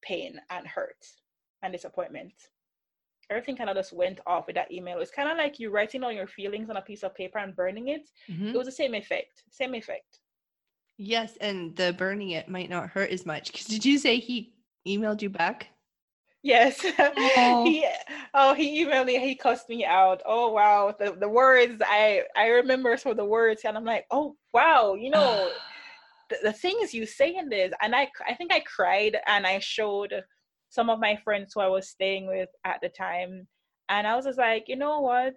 pain 0.01 0.39
and 0.49 0.65
hurt 0.65 1.05
and 1.61 1.73
disappointment. 1.73 2.33
Everything 3.29 3.57
kind 3.57 3.69
of 3.69 3.75
just 3.75 3.91
went 3.91 4.19
off 4.27 4.47
with 4.47 4.55
that 4.55 4.71
email. 4.71 4.99
It's 4.99 5.11
kind 5.11 5.29
of 5.29 5.37
like 5.37 5.59
you 5.59 5.71
writing 5.71 6.03
all 6.03 6.11
your 6.11 6.27
feelings 6.27 6.69
on 6.69 6.77
a 6.77 6.81
piece 6.81 7.03
of 7.03 7.15
paper 7.15 7.39
and 7.39 7.55
burning 7.55 7.87
it. 7.89 8.09
Mm-hmm. 8.29 8.49
It 8.49 8.55
was 8.55 8.67
the 8.67 8.71
same 8.71 8.93
effect, 8.93 9.43
same 9.49 9.73
effect. 9.73 10.19
Yes, 10.97 11.37
and 11.41 11.75
the 11.75 11.93
burning 11.93 12.31
it 12.31 12.47
might 12.47 12.69
not 12.69 12.89
hurt 12.89 13.09
as 13.09 13.25
much. 13.25 13.51
Cause 13.51 13.65
did 13.65 13.83
you 13.83 13.97
say 13.97 14.19
he 14.19 14.53
emailed 14.87 15.21
you 15.21 15.29
back? 15.29 15.67
Yes. 16.41 16.85
Oh. 17.37 17.65
he 17.65 17.85
oh 18.33 18.53
he 18.53 18.85
emailed 18.85 19.07
me, 19.07 19.19
he 19.19 19.35
cussed 19.35 19.67
me 19.67 19.83
out. 19.83 20.21
Oh 20.25 20.51
wow. 20.51 20.95
The 20.97 21.13
the 21.19 21.27
words 21.27 21.81
I 21.83 22.21
I 22.37 22.47
remember 22.47 22.95
some 22.97 23.11
of 23.11 23.17
the 23.17 23.25
words 23.25 23.63
and 23.65 23.75
I'm 23.75 23.83
like, 23.83 24.05
oh 24.11 24.35
wow, 24.53 24.93
you 24.93 25.09
know 25.09 25.49
the, 26.29 26.37
the 26.43 26.53
things 26.53 26.93
you 26.93 27.05
say 27.05 27.35
in 27.35 27.49
this. 27.49 27.73
And 27.81 27.95
I 27.95 28.09
I 28.27 28.35
think 28.35 28.53
I 28.53 28.59
cried 28.61 29.17
and 29.27 29.47
I 29.47 29.59
showed 29.59 30.13
some 30.69 30.89
of 30.89 30.99
my 30.99 31.15
friends 31.23 31.53
who 31.53 31.61
I 31.61 31.67
was 31.67 31.89
staying 31.89 32.27
with 32.27 32.49
at 32.63 32.79
the 32.81 32.89
time. 32.89 33.47
And 33.89 34.05
I 34.07 34.15
was 34.15 34.25
just 34.25 34.37
like, 34.37 34.65
you 34.67 34.75
know 34.75 35.01
what? 35.01 35.35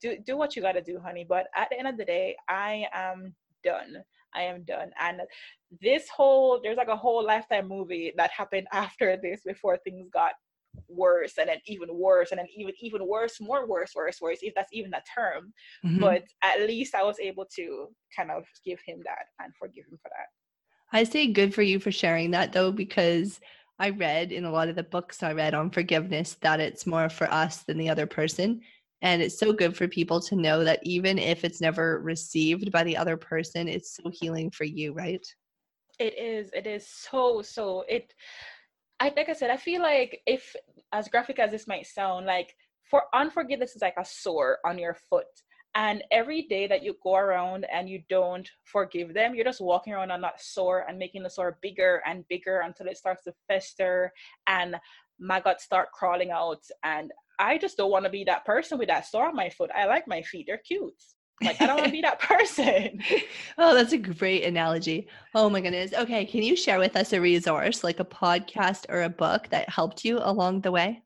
Do 0.00 0.16
do 0.24 0.36
what 0.36 0.56
you 0.56 0.62
gotta 0.62 0.82
do, 0.82 0.98
honey. 0.98 1.26
But 1.28 1.46
at 1.54 1.68
the 1.70 1.78
end 1.78 1.88
of 1.88 1.98
the 1.98 2.04
day, 2.04 2.36
I 2.48 2.86
am 2.94 3.34
done. 3.62 4.02
I 4.34 4.42
am 4.42 4.64
done. 4.64 4.90
And 5.00 5.20
this 5.80 6.08
whole 6.08 6.60
there's 6.62 6.76
like 6.76 6.88
a 6.88 6.96
whole 6.96 7.24
lifetime 7.24 7.68
movie 7.68 8.12
that 8.16 8.30
happened 8.30 8.66
after 8.72 9.16
this 9.16 9.40
before 9.44 9.78
things 9.78 10.08
got 10.12 10.32
worse 10.88 11.34
and 11.38 11.48
then 11.48 11.58
even 11.66 11.88
worse 11.92 12.30
and 12.30 12.38
then 12.38 12.46
even 12.56 12.74
even 12.80 13.06
worse 13.06 13.40
more 13.40 13.66
worse 13.66 13.92
worse 13.94 14.20
worse 14.20 14.38
if 14.42 14.54
that's 14.54 14.72
even 14.72 14.92
a 14.94 15.02
term 15.14 15.52
mm-hmm. 15.84 16.00
but 16.00 16.24
at 16.42 16.60
least 16.60 16.94
i 16.94 17.02
was 17.02 17.18
able 17.20 17.44
to 17.44 17.86
kind 18.16 18.30
of 18.30 18.44
give 18.64 18.80
him 18.84 19.00
that 19.04 19.26
and 19.40 19.52
forgive 19.56 19.84
him 19.84 19.98
for 20.02 20.08
that 20.08 20.26
i 20.92 21.04
say 21.04 21.26
good 21.26 21.54
for 21.54 21.62
you 21.62 21.78
for 21.78 21.92
sharing 21.92 22.30
that 22.30 22.52
though 22.52 22.72
because 22.72 23.40
i 23.78 23.90
read 23.90 24.32
in 24.32 24.44
a 24.44 24.50
lot 24.50 24.68
of 24.68 24.76
the 24.76 24.82
books 24.82 25.22
i 25.22 25.32
read 25.32 25.54
on 25.54 25.70
forgiveness 25.70 26.34
that 26.40 26.60
it's 26.60 26.86
more 26.86 27.08
for 27.08 27.30
us 27.32 27.62
than 27.62 27.78
the 27.78 27.88
other 27.88 28.06
person 28.06 28.60
and 29.04 29.22
it's 29.22 29.38
so 29.38 29.52
good 29.52 29.76
for 29.76 29.86
people 29.86 30.20
to 30.20 30.34
know 30.34 30.64
that 30.64 30.80
even 30.82 31.18
if 31.18 31.44
it's 31.44 31.60
never 31.60 32.00
received 32.00 32.72
by 32.72 32.82
the 32.82 32.96
other 32.96 33.16
person 33.16 33.68
it's 33.68 33.96
so 33.96 34.10
healing 34.12 34.50
for 34.50 34.64
you 34.64 34.92
right 34.92 35.24
it 36.00 36.18
is 36.18 36.50
it 36.52 36.66
is 36.66 36.88
so 36.88 37.40
so 37.40 37.84
it 37.88 38.12
I 39.00 39.12
like 39.16 39.28
I 39.28 39.32
said, 39.32 39.50
I 39.50 39.56
feel 39.56 39.82
like 39.82 40.20
if 40.26 40.54
as 40.92 41.08
graphic 41.08 41.38
as 41.38 41.50
this 41.50 41.66
might 41.66 41.86
sound, 41.86 42.26
like 42.26 42.54
for 42.90 43.02
unforgiveness 43.12 43.74
is 43.74 43.82
like 43.82 43.96
a 43.98 44.04
sore 44.04 44.58
on 44.64 44.78
your 44.78 44.94
foot. 44.94 45.26
And 45.74 46.04
every 46.12 46.42
day 46.42 46.68
that 46.68 46.84
you 46.84 46.94
go 47.02 47.16
around 47.16 47.66
and 47.72 47.88
you 47.88 48.02
don't 48.08 48.48
forgive 48.62 49.12
them, 49.12 49.34
you're 49.34 49.44
just 49.44 49.60
walking 49.60 49.92
around 49.92 50.12
on 50.12 50.20
that 50.20 50.40
sore 50.40 50.86
and 50.88 50.98
making 50.98 51.24
the 51.24 51.30
sore 51.30 51.58
bigger 51.60 52.00
and 52.06 52.24
bigger 52.28 52.60
until 52.60 52.86
it 52.86 52.96
starts 52.96 53.24
to 53.24 53.34
fester 53.48 54.12
and 54.46 54.76
maggots 55.18 55.64
start 55.64 55.90
crawling 55.92 56.30
out. 56.30 56.62
And 56.84 57.10
I 57.38 57.58
just 57.58 57.76
don't 57.76 57.90
want 57.90 58.04
to 58.04 58.10
be 58.10 58.24
that 58.24 58.44
person 58.44 58.78
with 58.78 58.88
that 58.88 59.06
sore 59.06 59.28
on 59.28 59.36
my 59.36 59.50
foot. 59.50 59.70
I 59.74 59.86
like 59.86 60.06
my 60.06 60.22
feet, 60.22 60.46
they're 60.46 60.58
cute. 60.58 60.94
Like, 61.42 61.60
I 61.60 61.66
don't 61.66 61.76
want 61.76 61.86
to 61.86 61.92
be 61.92 62.00
that 62.02 62.20
person. 62.20 63.02
oh, 63.58 63.74
that's 63.74 63.92
a 63.92 63.98
great 63.98 64.44
analogy. 64.44 65.08
Oh 65.34 65.50
my 65.50 65.60
goodness. 65.60 65.92
Okay. 65.92 66.24
Can 66.24 66.42
you 66.42 66.56
share 66.56 66.78
with 66.78 66.96
us 66.96 67.12
a 67.12 67.20
resource, 67.20 67.82
like 67.82 68.00
a 68.00 68.04
podcast 68.04 68.86
or 68.88 69.02
a 69.02 69.08
book 69.08 69.48
that 69.50 69.68
helped 69.68 70.04
you 70.04 70.18
along 70.22 70.60
the 70.60 70.70
way? 70.70 71.02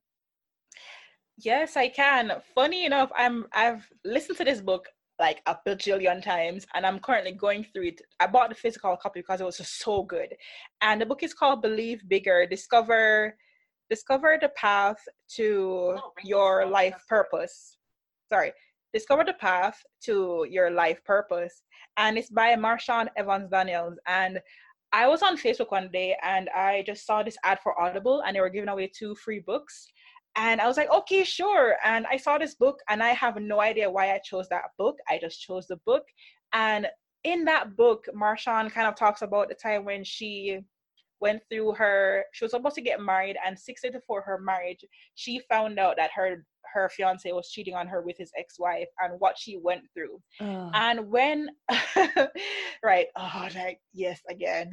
Yes, 1.39 1.77
I 1.77 1.89
can. 1.89 2.33
Funny 2.55 2.85
enough, 2.85 3.11
I'm 3.17 3.47
I've 3.53 3.89
listened 4.05 4.39
to 4.39 4.45
this 4.45 4.61
book 4.61 4.89
like 5.21 5.41
a 5.47 5.57
bajillion 5.67 6.23
times 6.23 6.67
and 6.75 6.87
I'm 6.87 7.01
currently 7.01 7.33
going 7.33 7.65
through 7.73 7.89
it. 7.89 8.01
I 8.21 8.27
bought 8.27 8.51
the 8.51 8.55
physical 8.55 8.97
copy 8.97 9.21
because 9.21 9.41
it 9.41 9.45
was 9.45 9.59
just 9.59 9.79
so 9.81 10.03
good. 10.03 10.35
And 10.81 11.01
the 11.01 11.07
book 11.07 11.23
is 11.23 11.35
called 11.35 11.63
Believe 11.63 12.03
Bigger. 12.09 12.47
Discover 12.47 13.37
discover 13.91 14.39
the 14.41 14.51
path 14.51 14.99
to 15.37 15.97
oh, 15.99 16.13
your 16.23 16.67
life 16.67 17.03
purpose. 17.09 17.79
Sorry 18.29 18.53
Discover 18.95 19.25
the 19.25 19.35
Path 19.35 19.83
to 20.05 20.47
Your 20.49 20.71
Life 20.71 21.05
Purpose. 21.05 21.63
And 21.99 22.17
it's 22.17 22.31
by 22.31 22.55
Marshawn 22.55 23.09
Evans 23.17 23.51
Daniels. 23.51 23.99
And 24.07 24.41
I 24.93 25.07
was 25.07 25.23
on 25.23 25.37
Facebook 25.37 25.71
one 25.71 25.91
day 25.93 26.17
and 26.23 26.49
I 26.51 26.85
just 26.87 27.05
saw 27.05 27.23
this 27.23 27.37
ad 27.45 27.59
for 27.63 27.79
Audible 27.79 28.23
and 28.27 28.35
they 28.35 28.41
were 28.41 28.49
giving 28.49 28.71
away 28.71 28.91
two 28.93 29.15
free 29.15 29.41
books. 29.41 29.89
And 30.37 30.61
I 30.61 30.67
was 30.67 30.79
like, 30.79 30.91
okay, 30.91 31.23
sure. 31.23 31.77
And 31.85 32.07
I 32.11 32.17
saw 32.17 32.39
this 32.39 32.55
book 32.55 32.79
and 32.89 33.03
I 33.03 33.11
have 33.11 33.37
no 33.37 33.61
idea 33.61 33.91
why 33.91 34.13
I 34.13 34.21
chose 34.25 34.49
that 34.49 34.71
book. 34.79 34.97
I 35.09 35.19
just 35.19 35.43
chose 35.43 35.67
the 35.67 35.77
book. 35.85 36.05
And 36.55 36.87
in 37.25 37.45
that 37.45 37.77
book, 37.77 38.07
Marshawn 38.17 38.73
kind 38.73 38.87
of 38.87 38.95
talks 38.95 39.21
about 39.21 39.49
the 39.49 39.55
time 39.55 39.85
when 39.85 40.03
she 40.03 40.61
went 41.21 41.43
through 41.51 41.73
her 41.73 42.25
she 42.33 42.45
was 42.45 42.53
supposed 42.53 42.75
to 42.75 42.81
get 42.81 43.01
married 43.01 43.37
and 43.47 43.59
six 43.59 43.83
days 43.83 43.93
before 43.93 44.23
her 44.23 44.39
marriage 44.39 44.85
she 45.15 45.41
found 45.49 45.79
out 45.79 45.97
that 45.97 46.11
her 46.15 46.45
her 46.75 46.89
fiance 46.91 47.33
was 47.33 47.51
cheating 47.51 47.75
on 47.75 47.87
her 47.87 48.03
with 48.03 48.17
his 48.19 48.31
ex-wife 48.39 48.89
and 49.01 49.19
what 49.19 49.39
she 49.39 49.59
went 49.63 49.83
through 49.95 50.21
oh. 50.41 50.71
and 50.75 51.09
when 51.09 51.49
right 52.85 53.07
oh 53.17 53.49
like 53.55 53.81
yes 53.93 54.21
again 54.29 54.71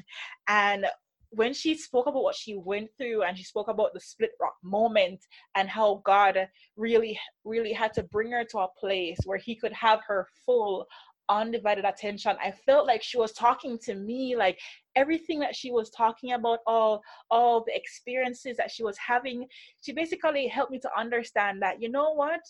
and 0.47 0.86
when 1.31 1.53
she 1.53 1.75
spoke 1.75 2.08
about 2.08 2.23
what 2.23 2.36
she 2.36 2.55
went 2.55 2.89
through 2.97 3.23
and 3.23 3.38
she 3.38 3.43
spoke 3.43 3.67
about 3.67 3.93
the 3.93 3.99
split 3.99 4.31
rock 4.39 4.55
moment 4.63 5.19
and 5.55 5.67
how 5.67 6.01
God 6.05 6.47
really, 6.77 7.19
really 7.43 7.73
had 7.73 7.93
to 7.93 8.03
bring 8.03 8.31
her 8.31 8.45
to 8.51 8.60
a 8.60 8.67
place 8.79 9.17
where 9.25 9.38
he 9.38 9.55
could 9.55 9.73
have 9.73 9.99
her 10.08 10.27
full 10.45 10.86
undivided 11.27 11.86
attention 11.86 12.36
i 12.39 12.51
felt 12.51 12.86
like 12.86 13.01
she 13.01 13.17
was 13.17 13.31
talking 13.34 13.79
to 13.79 13.95
me 13.95 14.36
like 14.36 14.60
everything 14.95 15.39
that 15.39 15.55
she 15.55 15.71
was 15.71 15.89
talking 15.89 16.34
about 16.34 16.60
all 16.65 17.01
all 17.29 17.63
the 17.65 17.75
experiences 17.75 18.58
that 18.58 18.71
she 18.71 18.84
was 18.84 18.97
having 18.97 19.45
she 19.81 19.91
basically 19.91 20.47
helped 20.47 20.71
me 20.71 20.79
to 20.79 20.89
understand 20.97 21.62
that 21.62 21.81
you 21.81 21.89
know 21.89 22.13
what 22.13 22.41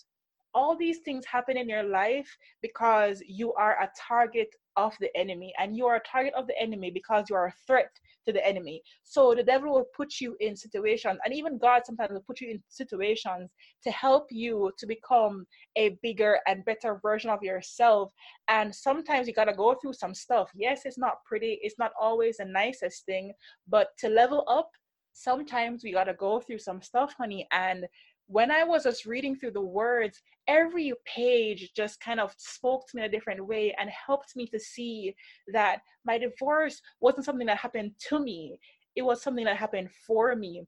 all 0.56 0.74
these 0.74 1.00
things 1.04 1.26
happen 1.26 1.58
in 1.58 1.68
your 1.68 1.82
life 1.82 2.28
because 2.62 3.22
you 3.28 3.52
are 3.52 3.74
a 3.82 3.90
target 4.08 4.48
of 4.76 4.94
the 5.00 5.14
enemy 5.14 5.52
and 5.58 5.76
you 5.76 5.84
are 5.86 5.96
a 5.96 6.08
target 6.10 6.32
of 6.34 6.46
the 6.46 6.58
enemy 6.58 6.90
because 6.90 7.26
you 7.28 7.36
are 7.36 7.48
a 7.48 7.54
threat 7.66 7.90
to 8.24 8.32
the 8.32 8.44
enemy. 8.44 8.82
So 9.04 9.34
the 9.34 9.42
devil 9.42 9.70
will 9.72 9.86
put 9.94 10.14
you 10.18 10.34
in 10.40 10.56
situations 10.56 11.18
and 11.24 11.34
even 11.34 11.58
god 11.58 11.82
sometimes 11.84 12.10
will 12.12 12.24
put 12.26 12.40
you 12.40 12.50
in 12.50 12.62
situations 12.68 13.50
to 13.84 13.90
help 13.90 14.26
you 14.30 14.72
to 14.78 14.86
become 14.86 15.46
a 15.76 15.98
bigger 16.02 16.38
and 16.48 16.64
better 16.64 16.98
version 17.02 17.30
of 17.30 17.42
yourself. 17.42 18.10
And 18.48 18.74
sometimes 18.74 19.28
you 19.28 19.34
got 19.34 19.44
to 19.44 19.54
go 19.54 19.74
through 19.74 19.92
some 19.92 20.14
stuff. 20.14 20.50
Yes 20.54 20.82
it's 20.86 20.98
not 20.98 21.24
pretty 21.26 21.58
it's 21.62 21.78
not 21.78 21.92
always 22.00 22.38
the 22.38 22.46
nicest 22.46 23.04
thing 23.04 23.32
but 23.68 23.88
to 23.98 24.08
level 24.08 24.42
up 24.48 24.70
sometimes 25.12 25.82
we 25.82 25.92
got 25.92 26.04
to 26.04 26.14
go 26.14 26.40
through 26.40 26.58
some 26.58 26.82
stuff 26.82 27.14
honey 27.18 27.46
and 27.50 27.86
when 28.28 28.50
I 28.50 28.64
was 28.64 28.84
just 28.84 29.06
reading 29.06 29.36
through 29.36 29.52
the 29.52 29.60
words, 29.60 30.20
every 30.48 30.92
page 31.04 31.72
just 31.76 32.00
kind 32.00 32.20
of 32.20 32.34
spoke 32.36 32.86
to 32.88 32.96
me 32.96 33.02
in 33.02 33.08
a 33.08 33.12
different 33.12 33.46
way 33.46 33.74
and 33.78 33.88
helped 33.90 34.34
me 34.36 34.46
to 34.48 34.58
see 34.58 35.14
that 35.52 35.80
my 36.04 36.18
divorce 36.18 36.80
wasn't 37.00 37.24
something 37.24 37.46
that 37.46 37.58
happened 37.58 37.92
to 38.08 38.18
me, 38.18 38.58
it 38.96 39.02
was 39.02 39.22
something 39.22 39.44
that 39.44 39.56
happened 39.56 39.90
for 40.06 40.34
me. 40.34 40.64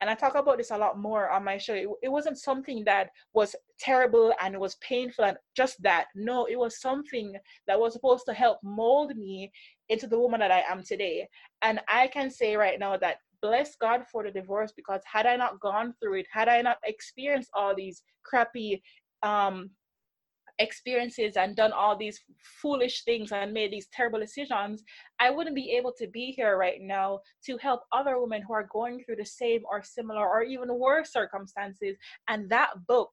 And 0.00 0.10
I 0.10 0.14
talk 0.14 0.34
about 0.34 0.58
this 0.58 0.72
a 0.72 0.76
lot 0.76 0.98
more 0.98 1.30
on 1.30 1.44
my 1.44 1.58
show. 1.58 1.74
It, 1.74 1.86
it 2.02 2.08
wasn't 2.08 2.36
something 2.36 2.82
that 2.86 3.10
was 3.34 3.54
terrible 3.78 4.32
and 4.42 4.52
it 4.52 4.60
was 4.60 4.74
painful 4.76 5.24
and 5.24 5.36
just 5.56 5.80
that. 5.84 6.06
No, 6.16 6.46
it 6.46 6.58
was 6.58 6.80
something 6.80 7.36
that 7.68 7.78
was 7.78 7.92
supposed 7.92 8.24
to 8.26 8.32
help 8.32 8.58
mold 8.64 9.16
me 9.16 9.52
into 9.90 10.08
the 10.08 10.18
woman 10.18 10.40
that 10.40 10.50
I 10.50 10.64
am 10.68 10.82
today. 10.82 11.28
And 11.62 11.78
I 11.86 12.08
can 12.08 12.32
say 12.32 12.56
right 12.56 12.80
now 12.80 12.96
that 12.96 13.18
bless 13.42 13.76
God 13.76 14.04
for 14.10 14.22
the 14.22 14.30
divorce 14.30 14.72
because 14.74 15.02
had 15.04 15.26
I 15.26 15.36
not 15.36 15.60
gone 15.60 15.94
through 16.00 16.20
it, 16.20 16.26
had 16.32 16.48
I 16.48 16.62
not 16.62 16.78
experienced 16.84 17.50
all 17.54 17.74
these 17.74 18.02
crappy 18.24 18.82
um, 19.22 19.70
experiences 20.58 21.36
and 21.36 21.56
done 21.56 21.72
all 21.72 21.96
these 21.96 22.20
foolish 22.60 23.04
things 23.04 23.32
and 23.32 23.52
made 23.52 23.72
these 23.72 23.88
terrible 23.92 24.20
decisions, 24.20 24.82
I 25.20 25.30
wouldn't 25.30 25.56
be 25.56 25.72
able 25.72 25.92
to 25.98 26.06
be 26.06 26.32
here 26.36 26.56
right 26.56 26.80
now 26.80 27.20
to 27.46 27.58
help 27.58 27.82
other 27.92 28.18
women 28.20 28.42
who 28.42 28.54
are 28.54 28.68
going 28.72 29.02
through 29.04 29.16
the 29.16 29.26
same 29.26 29.62
or 29.70 29.82
similar 29.82 30.26
or 30.26 30.42
even 30.42 30.78
worse 30.78 31.12
circumstances. 31.12 31.96
And 32.28 32.48
that 32.50 32.70
book, 32.86 33.12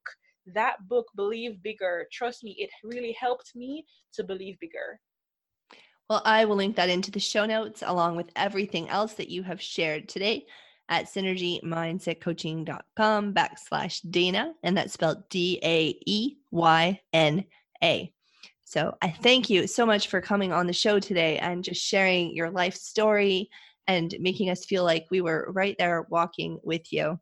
that 0.54 0.88
book, 0.88 1.08
Believe 1.15 1.62
Bigger, 1.63 2.08
trust 2.13 2.44
me, 2.44 2.56
it 2.58 2.70
really 2.84 3.15
helped 3.20 3.52
me 3.56 3.86
to 4.13 4.24
believe 4.24 4.60
bigger. 4.60 5.00
Well, 6.10 6.22
I 6.26 6.45
will 6.45 6.56
link 6.56 6.76
that 6.78 6.89
into 6.89 7.12
the 7.12 7.19
show 7.19 7.45
notes 7.45 7.84
along 7.86 8.15
with 8.15 8.32
everything 8.36 8.89
else 8.89 9.13
that 9.13 9.30
you 9.30 9.43
have 9.43 9.62
shared 9.62 10.10
today 10.10 10.48
at 10.89 11.06
synergymindsetcoaching.com 11.06 13.34
backslash 13.36 14.04
Daeyna, 14.10 14.54
and 14.63 14.76
that's 14.76 14.93
spelled 14.93 15.30
D 15.30 15.60
A 15.63 15.95
E 16.08 16.38
Y 16.50 17.00
N 17.13 17.45
A. 17.84 18.12
So 18.63 18.98
I 19.04 19.12
thank 19.12 19.52
you 19.52 19.67
so 19.67 19.86
much 19.86 20.08
for 20.08 20.19
coming 20.19 20.52
on 20.52 20.65
the 20.65 20.74
show 20.74 21.00
today 21.00 21.38
and 21.38 21.63
just 21.63 21.86
sharing 21.86 22.36
your 22.36 22.50
life 22.50 22.74
story 22.74 23.52
and 23.86 24.15
making 24.19 24.50
us 24.50 24.65
feel 24.65 24.84
like 24.84 25.06
we 25.12 25.22
were 25.22 25.52
right 25.54 25.76
there 25.78 26.08
walking 26.10 26.60
with 26.63 26.91
you. 26.91 27.19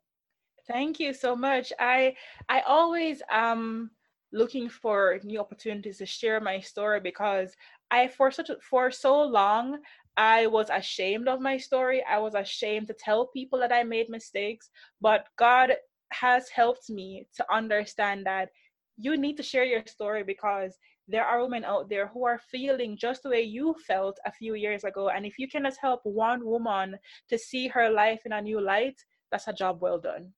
Thank 0.66 0.98
you 0.98 1.12
so 1.12 1.36
much. 1.36 1.74
I 1.78 2.16
I 2.48 2.60
always 2.60 3.20
um 3.30 3.90
looking 4.32 4.68
for 4.68 5.18
new 5.24 5.40
opportunities 5.40 5.98
to 5.98 6.06
share 6.06 6.40
my 6.40 6.60
story 6.60 7.00
because 7.00 7.54
I 7.90 8.08
for 8.08 8.30
such 8.30 8.50
for 8.62 8.90
so 8.90 9.22
long 9.22 9.78
I 10.16 10.48
was 10.48 10.68
ashamed 10.68 11.28
of 11.28 11.40
my 11.40 11.56
story. 11.56 12.02
I 12.04 12.18
was 12.18 12.34
ashamed 12.34 12.88
to 12.88 12.94
tell 12.94 13.28
people 13.28 13.58
that 13.60 13.72
I 13.72 13.84
made 13.84 14.08
mistakes, 14.08 14.68
but 15.00 15.28
God 15.38 15.74
has 16.10 16.48
helped 16.48 16.90
me 16.90 17.26
to 17.36 17.54
understand 17.54 18.26
that 18.26 18.48
you 18.96 19.16
need 19.16 19.36
to 19.36 19.44
share 19.44 19.64
your 19.64 19.82
story 19.86 20.24
because 20.24 20.76
there 21.06 21.24
are 21.24 21.40
women 21.40 21.64
out 21.64 21.88
there 21.88 22.08
who 22.08 22.26
are 22.26 22.40
feeling 22.50 22.96
just 22.98 23.22
the 23.22 23.30
way 23.30 23.42
you 23.42 23.74
felt 23.86 24.18
a 24.26 24.32
few 24.32 24.54
years 24.54 24.82
ago. 24.82 25.08
And 25.08 25.24
if 25.24 25.38
you 25.38 25.48
can 25.48 25.62
just 25.62 25.78
help 25.80 26.00
one 26.02 26.44
woman 26.44 26.96
to 27.28 27.38
see 27.38 27.68
her 27.68 27.88
life 27.88 28.20
in 28.26 28.32
a 28.32 28.42
new 28.42 28.60
light, 28.60 29.00
that's 29.30 29.46
a 29.46 29.52
job 29.52 29.80
well 29.80 29.98
done. 29.98 30.32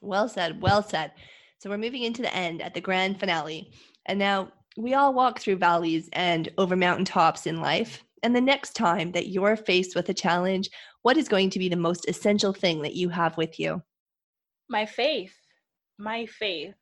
Well 0.00 0.28
said. 0.28 0.60
Well 0.60 0.82
said. 0.82 1.12
So 1.58 1.70
we're 1.70 1.78
moving 1.78 2.02
into 2.02 2.22
the 2.22 2.34
end 2.34 2.62
at 2.62 2.74
the 2.74 2.80
grand 2.80 3.20
finale. 3.20 3.70
And 4.06 4.18
now 4.18 4.50
we 4.76 4.94
all 4.94 5.12
walk 5.12 5.40
through 5.40 5.56
valleys 5.56 6.08
and 6.12 6.48
over 6.58 6.76
mountaintops 6.76 7.46
in 7.46 7.60
life. 7.60 8.04
And 8.22 8.34
the 8.36 8.40
next 8.40 8.74
time 8.74 9.12
that 9.12 9.28
you're 9.28 9.56
faced 9.56 9.94
with 9.96 10.08
a 10.08 10.14
challenge, 10.14 10.70
what 11.02 11.16
is 11.16 11.28
going 11.28 11.50
to 11.50 11.58
be 11.58 11.68
the 11.68 11.76
most 11.76 12.08
essential 12.08 12.52
thing 12.52 12.82
that 12.82 12.94
you 12.94 13.08
have 13.08 13.36
with 13.36 13.58
you? 13.58 13.82
My 14.68 14.86
faith. 14.86 15.34
My 15.98 16.26
faith. 16.26 16.74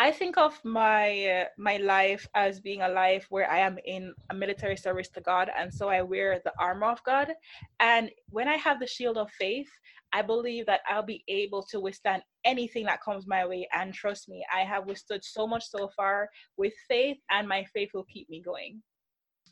I 0.00 0.12
think 0.12 0.38
of 0.38 0.56
my 0.64 1.26
uh, 1.26 1.44
my 1.58 1.78
life 1.78 2.24
as 2.36 2.60
being 2.60 2.82
a 2.82 2.88
life 2.88 3.26
where 3.30 3.50
I 3.50 3.58
am 3.58 3.78
in 3.84 4.14
a 4.30 4.34
military 4.34 4.76
service 4.76 5.08
to 5.10 5.20
God, 5.20 5.50
and 5.58 5.74
so 5.74 5.88
I 5.88 6.02
wear 6.02 6.40
the 6.44 6.52
armor 6.60 6.86
of 6.86 7.02
God. 7.02 7.32
And 7.80 8.08
when 8.30 8.46
I 8.46 8.56
have 8.56 8.78
the 8.78 8.86
shield 8.86 9.18
of 9.18 9.28
faith, 9.32 9.68
I 10.12 10.22
believe 10.22 10.66
that 10.66 10.82
I'll 10.88 11.02
be 11.02 11.24
able 11.26 11.64
to 11.70 11.80
withstand 11.80 12.22
anything 12.44 12.84
that 12.86 13.02
comes 13.02 13.26
my 13.26 13.44
way. 13.44 13.68
And 13.74 13.92
trust 13.92 14.28
me, 14.28 14.46
I 14.54 14.60
have 14.60 14.86
withstood 14.86 15.24
so 15.24 15.48
much 15.48 15.64
so 15.68 15.90
far 15.96 16.28
with 16.56 16.74
faith, 16.86 17.18
and 17.32 17.48
my 17.48 17.64
faith 17.74 17.90
will 17.92 18.06
keep 18.12 18.30
me 18.30 18.40
going. 18.40 18.80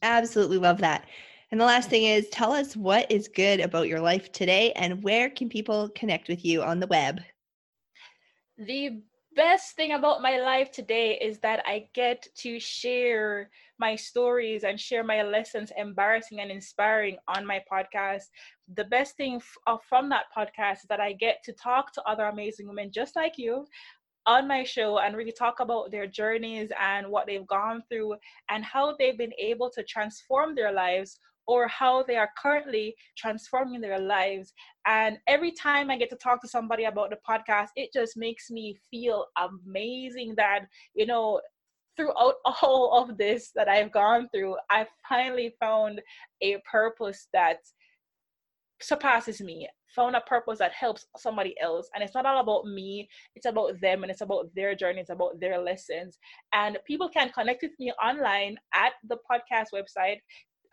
Absolutely 0.02 0.58
love 0.58 0.78
that. 0.78 1.06
And 1.50 1.60
the 1.60 1.64
last 1.64 1.90
thing 1.90 2.04
is 2.04 2.28
tell 2.28 2.52
us 2.52 2.76
what 2.76 3.10
is 3.10 3.26
good 3.26 3.58
about 3.58 3.88
your 3.88 4.00
life 4.00 4.30
today 4.30 4.72
and 4.72 5.02
where 5.02 5.28
can 5.28 5.48
people 5.48 5.88
connect 5.96 6.28
with 6.28 6.44
you 6.44 6.62
on 6.62 6.78
the 6.78 6.86
web? 6.86 7.20
The 8.58 9.02
best 9.36 9.76
thing 9.76 9.92
about 9.92 10.22
my 10.22 10.38
life 10.38 10.72
today 10.72 11.18
is 11.20 11.38
that 11.40 11.62
I 11.66 11.88
get 11.94 12.26
to 12.38 12.58
share 12.58 13.50
my 13.78 13.94
stories 13.94 14.64
and 14.64 14.80
share 14.80 15.04
my 15.04 15.22
lessons, 15.22 15.70
embarrassing 15.76 16.40
and 16.40 16.50
inspiring, 16.50 17.18
on 17.28 17.46
my 17.46 17.62
podcast. 17.70 18.24
The 18.74 18.84
best 18.84 19.16
thing 19.16 19.36
f- 19.36 19.58
uh, 19.66 19.76
from 19.86 20.08
that 20.08 20.24
podcast 20.36 20.78
is 20.78 20.86
that 20.88 21.00
I 21.00 21.12
get 21.12 21.42
to 21.44 21.52
talk 21.52 21.92
to 21.92 22.02
other 22.04 22.24
amazing 22.24 22.66
women 22.66 22.90
just 22.90 23.14
like 23.14 23.34
you 23.36 23.66
on 24.26 24.48
my 24.48 24.64
show 24.64 24.98
and 24.98 25.16
really 25.16 25.32
talk 25.32 25.60
about 25.60 25.90
their 25.90 26.06
journeys 26.06 26.70
and 26.80 27.06
what 27.06 27.26
they've 27.26 27.46
gone 27.46 27.82
through 27.88 28.16
and 28.48 28.64
how 28.64 28.96
they've 28.98 29.18
been 29.18 29.34
able 29.38 29.70
to 29.70 29.84
transform 29.84 30.54
their 30.54 30.72
lives 30.72 31.20
or 31.46 31.68
how 31.68 32.02
they 32.02 32.16
are 32.16 32.30
currently 32.40 32.94
transforming 33.16 33.80
their 33.80 33.98
lives. 33.98 34.52
And 34.86 35.18
every 35.26 35.52
time 35.52 35.90
I 35.90 35.96
get 35.96 36.10
to 36.10 36.16
talk 36.16 36.40
to 36.42 36.48
somebody 36.48 36.84
about 36.84 37.10
the 37.10 37.18
podcast, 37.28 37.68
it 37.76 37.90
just 37.92 38.16
makes 38.16 38.50
me 38.50 38.78
feel 38.90 39.26
amazing 39.38 40.34
that, 40.36 40.66
you 40.94 41.06
know, 41.06 41.40
throughout 41.96 42.34
all 42.62 43.02
of 43.02 43.16
this 43.16 43.50
that 43.54 43.68
I've 43.68 43.92
gone 43.92 44.28
through, 44.34 44.56
I 44.70 44.86
finally 45.08 45.54
found 45.60 46.00
a 46.42 46.58
purpose 46.70 47.28
that 47.32 47.58
surpasses 48.80 49.40
me 49.40 49.68
found 49.94 50.14
a 50.14 50.20
purpose 50.22 50.58
that 50.58 50.72
helps 50.72 51.06
somebody 51.16 51.54
else 51.60 51.88
and 51.94 52.04
it's 52.04 52.14
not 52.14 52.26
all 52.26 52.40
about 52.40 52.66
me 52.66 53.08
it's 53.34 53.46
about 53.46 53.72
them 53.80 54.02
and 54.02 54.10
it's 54.10 54.20
about 54.20 54.46
their 54.54 54.74
journey 54.74 55.00
it's 55.00 55.10
about 55.10 55.40
their 55.40 55.58
lessons 55.58 56.18
and 56.52 56.78
people 56.86 57.08
can 57.08 57.30
connect 57.30 57.62
with 57.62 57.72
me 57.78 57.90
online 58.04 58.56
at 58.74 58.92
the 59.08 59.16
podcast 59.30 59.68
website 59.72 60.18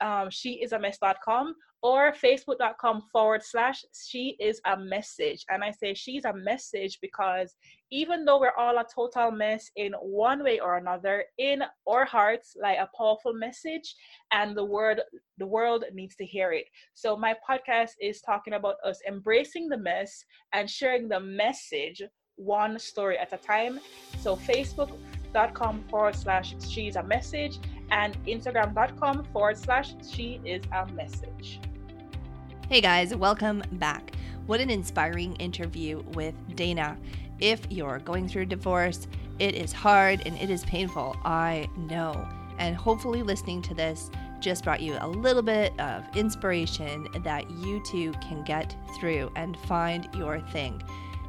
um, 0.01 0.29
she 0.29 0.53
is 0.61 0.71
a 0.71 0.79
mess.com 0.79 1.55
or 1.83 2.13
facebook.com 2.13 3.03
forward 3.11 3.43
slash 3.43 3.83
she 3.93 4.37
is 4.39 4.61
a 4.65 4.77
message. 4.77 5.45
And 5.49 5.63
I 5.63 5.71
say 5.71 5.93
she's 5.93 6.23
a 6.23 6.33
message 6.33 6.97
because 7.01 7.55
even 7.91 8.23
though 8.23 8.39
we're 8.39 8.55
all 8.57 8.77
a 8.77 8.85
total 8.93 9.31
mess 9.31 9.69
in 9.75 9.91
one 10.01 10.43
way 10.43 10.61
or 10.61 10.77
another, 10.77 11.25
in 11.37 11.61
our 11.85 12.05
hearts 12.05 12.55
like 12.59 12.77
a 12.77 12.89
powerful 12.97 13.33
message, 13.33 13.95
and 14.31 14.55
the 14.55 14.63
word 14.63 15.01
the 15.37 15.45
world 15.45 15.83
needs 15.93 16.15
to 16.15 16.25
hear 16.25 16.53
it. 16.53 16.65
So 16.93 17.17
my 17.17 17.35
podcast 17.47 17.91
is 18.01 18.21
talking 18.21 18.53
about 18.53 18.75
us 18.85 19.01
embracing 19.05 19.67
the 19.67 19.77
mess 19.77 20.23
and 20.53 20.69
sharing 20.69 21.09
the 21.09 21.19
message 21.19 22.01
one 22.37 22.79
story 22.79 23.17
at 23.17 23.33
a 23.33 23.37
time. 23.37 23.81
So 24.19 24.37
facebook.com 24.37 25.83
forward 25.89 26.15
slash 26.15 26.55
she's 26.67 26.95
a 26.95 27.03
message 27.03 27.59
and 27.93 28.17
instagram.com 28.25 29.23
forward 29.31 29.57
slash 29.57 29.93
she 30.09 30.41
is 30.43 30.63
a 30.73 30.85
message. 30.93 31.59
Hey 32.67 32.81
guys, 32.81 33.15
welcome 33.15 33.63
back. 33.73 34.11
What 34.47 34.59
an 34.59 34.71
inspiring 34.71 35.35
interview 35.35 36.01
with 36.13 36.33
Daeyna. 36.55 36.97
If 37.39 37.61
you're 37.69 37.99
going 37.99 38.27
through 38.27 38.43
a 38.43 38.47
divorce, 38.47 39.07
it 39.37 39.53
is 39.53 39.71
hard 39.71 40.23
and 40.25 40.35
it 40.39 40.49
is 40.49 40.65
painful. 40.65 41.15
I 41.23 41.69
know. 41.77 42.27
And 42.57 42.75
hopefully, 42.75 43.23
listening 43.23 43.61
to 43.63 43.73
this 43.73 44.09
just 44.39 44.63
brought 44.63 44.81
you 44.81 44.97
a 44.99 45.07
little 45.07 45.41
bit 45.41 45.79
of 45.79 46.03
inspiration 46.17 47.07
that 47.23 47.49
you 47.49 47.81
too 47.85 48.11
can 48.21 48.43
get 48.43 48.75
through 48.99 49.31
and 49.35 49.55
find 49.61 50.09
your 50.15 50.39
thing. 50.39 50.81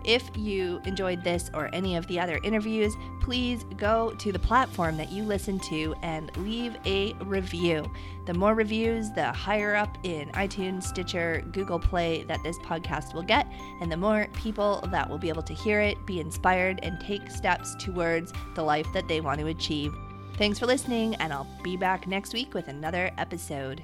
If 0.04 0.30
you 0.36 0.82
enjoyed 0.84 1.24
this 1.24 1.50
or 1.54 1.74
any 1.74 1.96
of 1.96 2.06
the 2.06 2.20
other 2.20 2.38
interviews, 2.44 2.94
please 3.22 3.64
go 3.78 4.10
to 4.18 4.32
the 4.32 4.38
platform 4.38 4.98
that 4.98 5.10
you 5.10 5.22
listen 5.22 5.58
to 5.60 5.94
and 6.02 6.34
leave 6.36 6.76
a 6.84 7.14
review. 7.24 7.90
The 8.26 8.34
more 8.34 8.54
reviews, 8.54 9.10
the 9.12 9.32
higher 9.32 9.74
up 9.74 9.96
in 10.02 10.28
iTunes, 10.30 10.82
Stitcher, 10.82 11.42
Google 11.52 11.78
Play 11.78 12.24
that 12.24 12.42
this 12.42 12.58
podcast 12.58 13.14
will 13.14 13.22
get, 13.22 13.46
and 13.80 13.90
the 13.90 13.96
more 13.96 14.28
people 14.34 14.86
that 14.90 15.08
will 15.08 15.18
be 15.18 15.30
able 15.30 15.42
to 15.42 15.54
hear 15.54 15.80
it, 15.80 16.04
be 16.04 16.20
inspired, 16.20 16.80
and 16.82 17.00
take 17.00 17.30
steps 17.30 17.74
towards 17.78 18.32
the 18.54 18.62
life 18.62 18.86
that 18.92 19.08
they 19.08 19.22
want 19.22 19.40
to 19.40 19.46
achieve. 19.46 19.94
Thanks 20.36 20.58
for 20.58 20.66
listening, 20.66 21.14
and 21.16 21.32
I'll 21.32 21.48
be 21.62 21.76
back 21.76 22.06
next 22.06 22.34
week 22.34 22.52
with 22.52 22.68
another 22.68 23.10
episode. 23.16 23.82